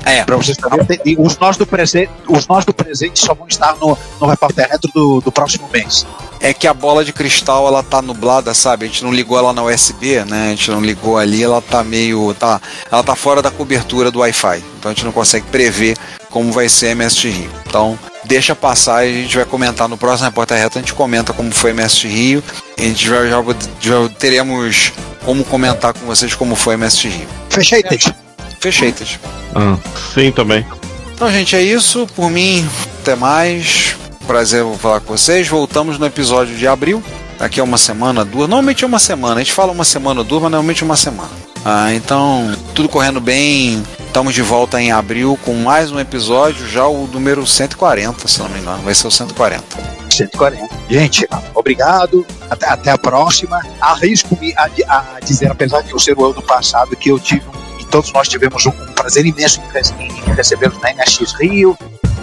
[0.06, 3.48] É, Para vocês saberem, tem- os nós do presente, os nós do presente só vão
[3.48, 6.06] estar no, no repórter retro do, do próximo mês.
[6.40, 8.86] é que a bola de cristal ela tá nublada, sabe?
[8.86, 10.48] A gente não ligou ela na USB, né?
[10.48, 12.34] A gente não ligou ali, ela tá meio.
[12.34, 12.60] Tá,
[12.92, 14.64] ela tá fora da cobertura do Wi-Fi.
[14.80, 15.96] Então a gente não consegue prever
[16.32, 17.52] como vai ser a MSX Rio.
[17.68, 21.32] Então deixa passar e a gente vai comentar no próximo Repórter Reto, a gente comenta
[21.34, 22.44] como foi a MSX Rio.
[22.78, 23.44] A gente já, já,
[23.80, 24.94] já teremos
[25.24, 27.28] como comentar com vocês como foi a MSX Rio.
[27.50, 28.18] Fechei, Teixeira.
[28.62, 29.20] Fecheitas.
[29.56, 29.76] Ah,
[30.14, 30.66] sim, também.
[31.14, 32.08] Então, gente, é isso.
[32.16, 32.68] Por mim,
[33.02, 33.98] até mais.
[34.28, 35.48] Prazer falar com vocês.
[35.48, 37.04] Voltamos no episódio de abril.
[37.40, 38.48] Daqui a uma semana, duas.
[38.48, 39.36] Normalmente é uma semana.
[39.36, 41.32] A gente fala uma semana ou duas, mas normalmente é uma semana.
[41.66, 43.84] Ah, então, tudo correndo bem.
[44.06, 48.50] Estamos de volta em abril com mais um episódio, já o número 140, se não
[48.50, 48.84] me engano.
[48.84, 49.64] Vai ser o 140.
[50.10, 50.70] 140.
[50.90, 52.26] Gente, obrigado.
[52.50, 53.60] Até, até a próxima.
[53.80, 57.71] Arrisco-me a, a dizer, apesar de eu ser o ano passado, que eu tive um,
[57.92, 59.62] todos nós tivemos um, prazer imenso
[60.00, 61.78] em recebê-los na NX Rio,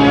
[0.00, 0.05] you.